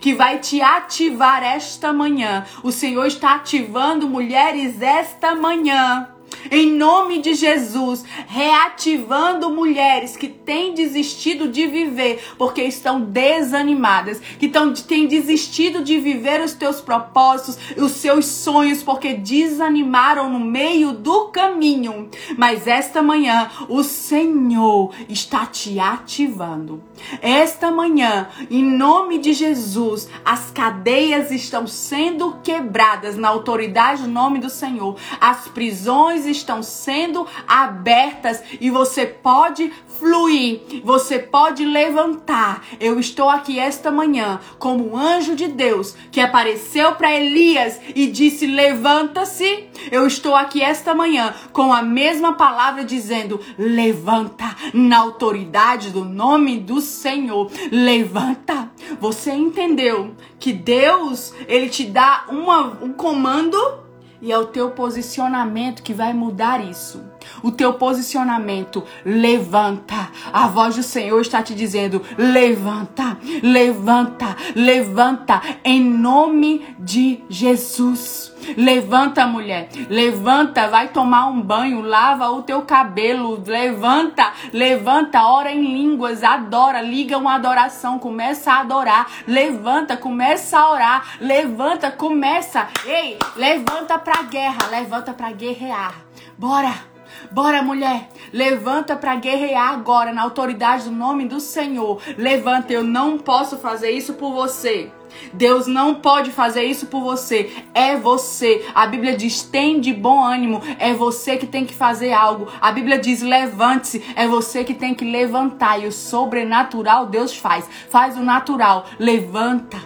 que 0.00 0.14
vai 0.14 0.38
te 0.38 0.60
ativar 0.60 1.42
esta 1.42 1.92
manhã. 1.92 2.44
O 2.62 2.72
Senhor 2.72 3.06
está 3.06 3.36
ativando 3.36 4.08
mulheres 4.08 4.80
esta 4.82 5.34
manhã 5.34 6.08
em 6.50 6.72
nome 6.72 7.20
de 7.20 7.34
Jesus, 7.34 8.04
reativando 8.26 9.50
mulheres 9.50 10.16
que 10.16 10.28
têm 10.28 10.74
desistido 10.74 11.48
de 11.48 11.66
viver 11.66 12.22
porque 12.38 12.62
estão 12.62 13.00
desanimadas, 13.00 14.20
que 14.38 14.46
estão, 14.46 14.72
têm 14.72 15.06
desistido 15.06 15.82
de 15.82 15.98
viver 15.98 16.40
os 16.40 16.54
teus 16.54 16.80
propósitos, 16.80 17.58
os 17.76 17.92
seus 17.92 18.26
sonhos, 18.26 18.82
porque 18.82 19.14
desanimaram 19.14 20.30
no 20.30 20.40
meio 20.40 20.92
do 20.92 21.26
caminho. 21.26 22.08
Mas 22.36 22.66
esta 22.66 23.02
manhã, 23.02 23.50
o 23.68 23.82
Senhor 23.82 24.92
está 25.08 25.46
te 25.46 25.78
ativando. 25.78 26.82
Esta 27.20 27.70
manhã, 27.70 28.28
em 28.50 28.62
nome 28.62 29.18
de 29.18 29.32
Jesus, 29.32 30.08
as 30.24 30.50
cadeias 30.50 31.30
estão 31.30 31.66
sendo 31.66 32.36
quebradas 32.42 33.16
na 33.16 33.28
autoridade 33.28 34.02
do 34.02 34.08
nome 34.08 34.38
do 34.38 34.50
Senhor. 34.50 34.96
As 35.20 35.48
prisões 35.48 36.17
estão 36.26 36.62
sendo 36.62 37.26
abertas 37.46 38.42
e 38.60 38.70
você 38.70 39.06
pode 39.06 39.72
fluir, 39.98 40.60
você 40.84 41.18
pode 41.18 41.64
levantar. 41.64 42.64
Eu 42.78 43.00
estou 43.00 43.28
aqui 43.28 43.58
esta 43.58 43.90
manhã 43.90 44.40
como 44.58 44.96
anjo 44.96 45.34
de 45.34 45.48
Deus 45.48 45.96
que 46.10 46.20
apareceu 46.20 46.92
para 46.92 47.14
Elias 47.14 47.80
e 47.94 48.06
disse: 48.06 48.46
Levanta-se. 48.46 49.68
Eu 49.90 50.06
estou 50.06 50.34
aqui 50.34 50.62
esta 50.62 50.94
manhã 50.94 51.34
com 51.52 51.72
a 51.72 51.82
mesma 51.82 52.34
palavra 52.34 52.84
dizendo: 52.84 53.40
Levanta, 53.58 54.56
na 54.72 54.98
autoridade 54.98 55.90
do 55.90 56.04
nome 56.04 56.58
do 56.58 56.80
Senhor. 56.80 57.50
Levanta. 57.70 58.70
Você 59.00 59.32
entendeu 59.32 60.14
que 60.38 60.52
Deus, 60.52 61.34
ele 61.46 61.68
te 61.68 61.84
dá 61.84 62.24
uma, 62.28 62.78
um 62.82 62.92
comando 62.92 63.87
e 64.20 64.32
é 64.32 64.38
o 64.38 64.46
teu 64.46 64.70
posicionamento 64.70 65.82
que 65.82 65.94
vai 65.94 66.12
mudar 66.12 66.64
isso. 66.64 67.02
O 67.42 67.50
teu 67.50 67.74
posicionamento 67.74 68.84
levanta. 69.04 70.10
A 70.32 70.48
voz 70.48 70.76
do 70.76 70.82
Senhor 70.82 71.20
está 71.20 71.42
te 71.42 71.54
dizendo: 71.54 72.02
levanta, 72.16 73.18
levanta, 73.42 74.36
levanta, 74.54 75.40
em 75.64 75.82
nome 75.82 76.74
de 76.78 77.22
Jesus. 77.28 78.32
Levanta, 78.56 79.26
mulher, 79.26 79.68
levanta, 79.90 80.68
vai 80.68 80.88
tomar 80.88 81.26
um 81.26 81.40
banho, 81.40 81.80
lava 81.80 82.30
o 82.30 82.42
teu 82.42 82.62
cabelo, 82.62 83.42
levanta, 83.44 84.32
levanta, 84.52 85.22
ora 85.22 85.52
em 85.52 85.60
línguas, 85.60 86.22
adora, 86.22 86.80
liga 86.80 87.18
uma 87.18 87.34
adoração, 87.34 87.98
começa 87.98 88.52
a 88.52 88.60
adorar, 88.60 89.06
levanta, 89.26 89.96
começa 89.96 90.58
a 90.58 90.70
orar, 90.70 91.16
levanta, 91.20 91.90
começa, 91.90 92.68
ei, 92.86 93.18
levanta 93.36 93.98
pra 93.98 94.22
guerra, 94.22 94.68
levanta 94.70 95.12
pra 95.12 95.32
guerrear, 95.32 95.94
bora! 96.38 96.97
Bora, 97.30 97.62
mulher, 97.62 98.08
levanta 98.32 98.96
para 98.96 99.14
guerrear 99.16 99.72
agora 99.72 100.12
na 100.12 100.22
autoridade 100.22 100.84
do 100.84 100.90
nome 100.90 101.26
do 101.26 101.40
Senhor. 101.40 102.00
Levanta, 102.16 102.72
eu 102.72 102.82
não 102.82 103.18
posso 103.18 103.58
fazer 103.58 103.90
isso 103.90 104.14
por 104.14 104.32
você. 104.32 104.90
Deus 105.32 105.66
não 105.66 105.96
pode 105.96 106.30
fazer 106.30 106.64
isso 106.64 106.86
por 106.86 107.02
você. 107.02 107.52
É 107.74 107.96
você. 107.96 108.64
A 108.74 108.86
Bíblia 108.86 109.16
diz: 109.16 109.42
tem 109.42 109.80
de 109.80 109.92
bom 109.92 110.22
ânimo. 110.22 110.62
É 110.78 110.94
você 110.94 111.36
que 111.36 111.46
tem 111.46 111.64
que 111.64 111.74
fazer 111.74 112.12
algo. 112.12 112.48
A 112.60 112.72
Bíblia 112.72 112.98
diz: 112.98 113.20
levante-se. 113.20 114.04
É 114.14 114.26
você 114.26 114.64
que 114.64 114.74
tem 114.74 114.94
que 114.94 115.04
levantar. 115.04 115.82
E 115.82 115.86
o 115.86 115.92
sobrenatural 115.92 117.06
Deus 117.06 117.36
faz. 117.36 117.68
Faz 117.90 118.16
o 118.16 118.22
natural. 118.22 118.86
Levanta. 118.98 119.78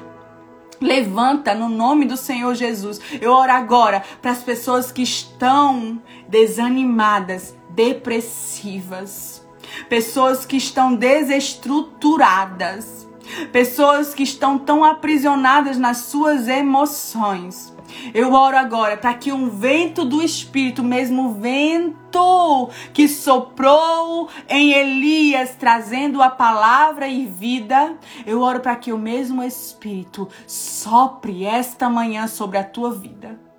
Levanta 0.83 1.55
no 1.55 1.69
nome 1.69 2.05
do 2.05 2.17
Senhor 2.17 2.55
Jesus. 2.55 3.01
Eu 3.21 3.33
oro 3.33 3.53
agora 3.53 4.03
para 4.21 4.33
as 4.33 4.43
pessoas 4.43 4.91
que 4.91 5.03
estão 5.03 6.03
desanimadas, 6.33 7.57
depressivas, 7.69 9.47
pessoas 9.87 10.47
que 10.47 10.57
estão 10.57 10.95
desestruturadas, 10.95 13.07
pessoas 13.53 14.15
que 14.15 14.23
estão 14.23 14.59
tão 14.59 14.83
aprisionadas 14.83 15.77
nas 15.77 15.99
suas 15.99 16.49
emoções. 16.49 17.77
Eu 18.15 18.33
oro 18.33 18.57
agora 18.57 18.97
para 18.97 19.13
que 19.13 19.31
um 19.31 19.51
vento 19.51 20.07
do 20.07 20.23
Espírito, 20.23 20.83
mesmo 20.83 21.35
vento 21.35 22.71
que 22.95 23.07
soprou 23.07 24.31
em 24.49 24.73
Elias, 24.73 25.55
trazendo 25.55 26.23
a 26.23 26.31
palavra 26.31 27.09
e 27.09 27.27
vida, 27.27 27.99
eu 28.25 28.41
oro 28.41 28.61
para 28.61 28.77
que 28.77 28.91
o 28.91 28.97
mesmo 28.97 29.43
Espírito 29.43 30.27
sopre 30.47 31.45
esta 31.45 31.91
manhã 31.91 32.27
sobre 32.27 32.57
a 32.57 32.65
tua 32.65 32.91
vida. 32.91 33.52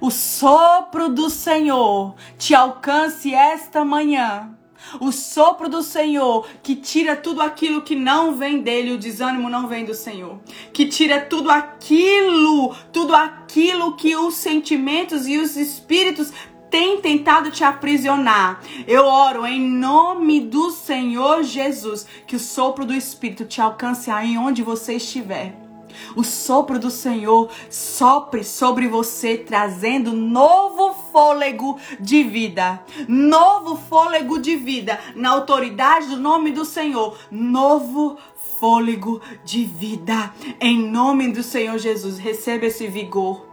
O 0.00 0.10
sopro 0.10 1.08
do 1.08 1.30
Senhor 1.30 2.14
te 2.38 2.54
alcance 2.54 3.34
esta 3.34 3.84
manhã 3.84 4.56
o 5.00 5.10
sopro 5.10 5.68
do 5.68 5.82
Senhor 5.82 6.46
que 6.62 6.76
tira 6.76 7.16
tudo 7.16 7.40
aquilo 7.40 7.82
que 7.82 7.96
não 7.96 8.36
vem 8.36 8.60
dele, 8.60 8.92
o 8.92 8.98
desânimo 8.98 9.48
não 9.48 9.66
vem 9.66 9.84
do 9.84 9.94
Senhor. 9.94 10.38
Que 10.72 10.86
tira 10.86 11.20
tudo 11.20 11.50
aquilo, 11.50 12.74
tudo 12.92 13.14
aquilo 13.14 13.96
que 13.96 14.16
os 14.16 14.34
sentimentos 14.34 15.26
e 15.26 15.38
os 15.38 15.56
espíritos 15.56 16.32
têm 16.70 17.00
tentado 17.00 17.50
te 17.50 17.64
aprisionar. 17.64 18.60
Eu 18.86 19.04
oro 19.04 19.46
em 19.46 19.60
nome 19.60 20.40
do 20.40 20.70
Senhor 20.70 21.42
Jesus 21.42 22.06
que 22.26 22.36
o 22.36 22.40
sopro 22.40 22.84
do 22.84 22.94
Espírito 22.94 23.44
te 23.44 23.60
alcance 23.60 24.10
aí 24.10 24.36
onde 24.36 24.62
você 24.62 24.94
estiver 24.94 25.65
o 26.14 26.22
sopro 26.22 26.78
do 26.78 26.90
Senhor 26.90 27.50
sopre 27.70 28.44
sobre 28.44 28.88
você, 28.88 29.36
trazendo 29.36 30.12
novo 30.12 30.94
fôlego 31.12 31.78
de 32.00 32.22
vida. 32.22 32.82
Novo 33.08 33.76
fôlego 33.76 34.38
de 34.38 34.56
vida, 34.56 34.98
na 35.14 35.30
autoridade 35.30 36.06
do 36.06 36.16
nome 36.16 36.50
do 36.50 36.64
Senhor. 36.64 37.16
Novo 37.30 38.16
fôlego 38.58 39.20
de 39.44 39.64
vida. 39.64 40.32
Em 40.60 40.78
nome 40.78 41.32
do 41.32 41.42
Senhor 41.42 41.78
Jesus, 41.78 42.18
receba 42.18 42.66
esse 42.66 42.86
vigor. 42.86 43.46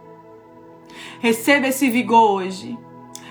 Receba 1.20 1.68
esse 1.68 1.90
vigor 1.90 2.30
hoje. 2.30 2.78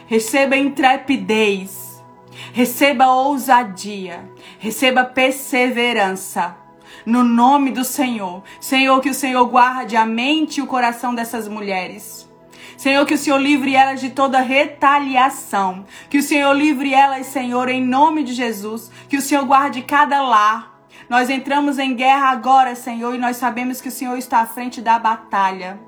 Receba 0.05 0.55
intrepidez. 0.55 2.03
Receba 2.51 3.07
ousadia. 3.07 4.30
Receba 4.59 5.03
perseverança 5.03 6.62
no 7.06 7.24
nome 7.24 7.72
do 7.72 7.84
Senhor. 7.84 8.43
Senhor, 8.60 8.99
que 9.01 9.10
o 9.10 9.14
Senhor 9.14 9.45
guarde 9.45 9.95
a 9.95 10.06
mente 10.06 10.58
e 10.58 10.62
o 10.62 10.68
coração 10.68 11.14
dessas 11.14 11.47
mulheres. 11.47 12.30
Senhor, 12.78 13.06
que 13.06 13.14
o 13.14 13.18
Senhor 13.18 13.38
livre 13.38 13.76
elas 13.76 14.01
de 14.01 14.10
toda 14.10 14.41
retaliação. 14.41 15.86
Que 16.10 16.18
o 16.18 16.24
Senhor 16.24 16.54
livre 16.54 16.93
elas, 16.93 17.28
Senhor, 17.28 17.70
em 17.70 17.82
nome 17.82 18.24
de 18.24 18.34
Jesus. 18.34 18.91
Que 19.08 19.18
o 19.18 19.22
Senhor 19.22 19.45
guarde 19.45 19.82
cada 19.82 20.22
lar. 20.22 20.74
Nós 21.10 21.30
entramos 21.30 21.78
em 21.80 21.95
guerra 21.95 22.30
agora, 22.30 22.76
Senhor, 22.76 23.14
e 23.14 23.18
nós 23.18 23.38
sabemos 23.38 23.80
que 23.80 23.89
o 23.89 23.91
Senhor 23.91 24.18
está 24.18 24.39
à 24.39 24.45
frente 24.45 24.82
da 24.82 24.97
batalha. 24.97 25.80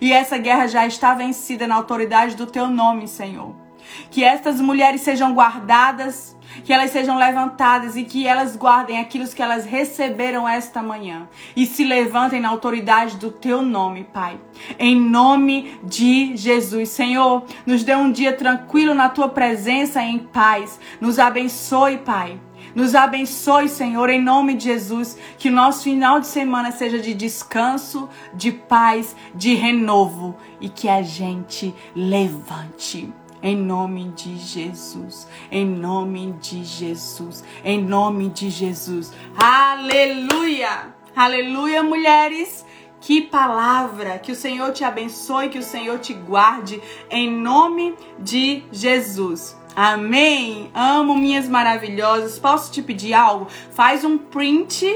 E 0.00 0.12
essa 0.12 0.38
guerra 0.38 0.66
já 0.66 0.86
está 0.86 1.14
vencida 1.14 1.66
na 1.66 1.74
autoridade 1.74 2.34
do 2.34 2.46
teu 2.46 2.68
nome, 2.68 3.06
Senhor. 3.06 3.65
Que 4.10 4.24
estas 4.24 4.60
mulheres 4.60 5.00
sejam 5.00 5.34
guardadas 5.34 6.36
que 6.64 6.72
elas 6.72 6.90
sejam 6.90 7.18
levantadas 7.18 7.96
e 7.96 8.04
que 8.04 8.26
elas 8.26 8.56
guardem 8.56 8.98
aquilo 8.98 9.26
que 9.28 9.42
elas 9.42 9.64
receberam 9.64 10.48
esta 10.48 10.82
manhã 10.82 11.28
e 11.54 11.66
se 11.66 11.84
levantem 11.84 12.40
na 12.40 12.48
autoridade 12.48 13.16
do 13.16 13.30
teu 13.30 13.62
nome, 13.62 14.04
Pai. 14.04 14.38
Em 14.78 14.98
nome 14.98 15.78
de 15.82 16.36
Jesus. 16.36 16.90
Senhor, 16.90 17.44
nos 17.64 17.82
dê 17.82 17.94
um 17.94 18.10
dia 18.10 18.32
tranquilo 18.32 18.94
na 18.94 19.08
tua 19.08 19.28
presença 19.28 20.02
em 20.02 20.18
paz. 20.18 20.78
Nos 21.00 21.18
abençoe, 21.18 21.98
Pai. 21.98 22.40
Nos 22.74 22.94
abençoe, 22.94 23.68
Senhor, 23.68 24.10
em 24.10 24.22
nome 24.22 24.54
de 24.54 24.64
Jesus. 24.64 25.16
Que 25.38 25.48
nosso 25.50 25.84
final 25.84 26.20
de 26.20 26.26
semana 26.26 26.70
seja 26.70 26.98
de 26.98 27.14
descanso, 27.14 28.08
de 28.34 28.52
paz, 28.52 29.16
de 29.34 29.54
renovo 29.54 30.36
e 30.60 30.68
que 30.68 30.88
a 30.88 31.02
gente 31.02 31.74
levante. 31.94 33.12
Em 33.42 33.56
nome 33.56 34.10
de 34.10 34.36
Jesus. 34.36 35.28
Em 35.50 35.66
nome 35.66 36.32
de 36.40 36.64
Jesus. 36.64 37.44
Em 37.64 37.82
nome 37.82 38.28
de 38.30 38.50
Jesus. 38.50 39.12
Aleluia! 39.36 40.94
Aleluia, 41.14 41.82
mulheres! 41.82 42.64
Que 43.00 43.22
palavra! 43.22 44.18
Que 44.18 44.32
o 44.32 44.36
Senhor 44.36 44.72
te 44.72 44.84
abençoe, 44.84 45.48
que 45.48 45.58
o 45.58 45.62
Senhor 45.62 45.98
te 45.98 46.12
guarde, 46.12 46.80
em 47.10 47.30
nome 47.30 47.94
de 48.18 48.64
Jesus. 48.72 49.56
Amém! 49.76 50.70
Amo 50.74 51.14
minhas 51.14 51.48
maravilhosas. 51.48 52.38
Posso 52.38 52.72
te 52.72 52.80
pedir 52.80 53.12
algo? 53.12 53.46
Faz 53.72 54.04
um 54.04 54.16
print 54.16 54.86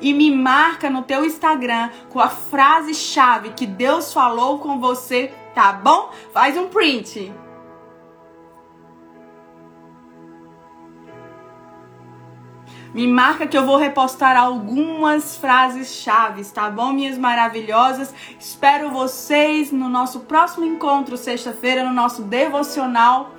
e 0.00 0.14
me 0.14 0.30
marca 0.30 0.88
no 0.88 1.02
teu 1.02 1.24
Instagram 1.24 1.90
com 2.08 2.18
a 2.18 2.30
frase-chave 2.30 3.50
que 3.50 3.66
Deus 3.66 4.12
falou 4.12 4.58
com 4.58 4.80
você, 4.80 5.32
tá 5.54 5.72
bom? 5.72 6.10
Faz 6.32 6.56
um 6.56 6.68
print. 6.68 7.30
Me 12.94 13.06
marca 13.06 13.46
que 13.46 13.56
eu 13.56 13.64
vou 13.64 13.78
repostar 13.78 14.36
algumas 14.36 15.36
frases 15.36 15.94
chaves, 15.94 16.50
tá 16.50 16.68
bom, 16.68 16.92
minhas 16.92 17.16
maravilhosas? 17.16 18.14
Espero 18.38 18.90
vocês 18.90 19.72
no 19.72 19.88
nosso 19.88 20.20
próximo 20.20 20.66
encontro, 20.66 21.16
sexta-feira, 21.16 21.84
no 21.84 21.94
nosso 21.94 22.22
devocional. 22.22 23.34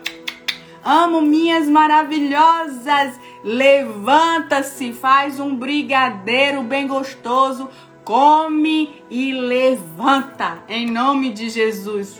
Amo 0.83 1.21
minhas 1.21 1.69
maravilhosas. 1.69 3.19
Levanta-se, 3.43 4.91
faz 4.91 5.39
um 5.39 5.55
brigadeiro 5.55 6.63
bem 6.63 6.87
gostoso, 6.87 7.69
come 8.03 9.03
e 9.07 9.33
levanta. 9.33 10.63
Em 10.67 10.89
nome 10.89 11.31
de 11.31 11.49
Jesus. 11.49 12.19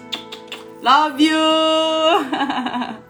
Love 0.83 1.23
you! 1.23 1.33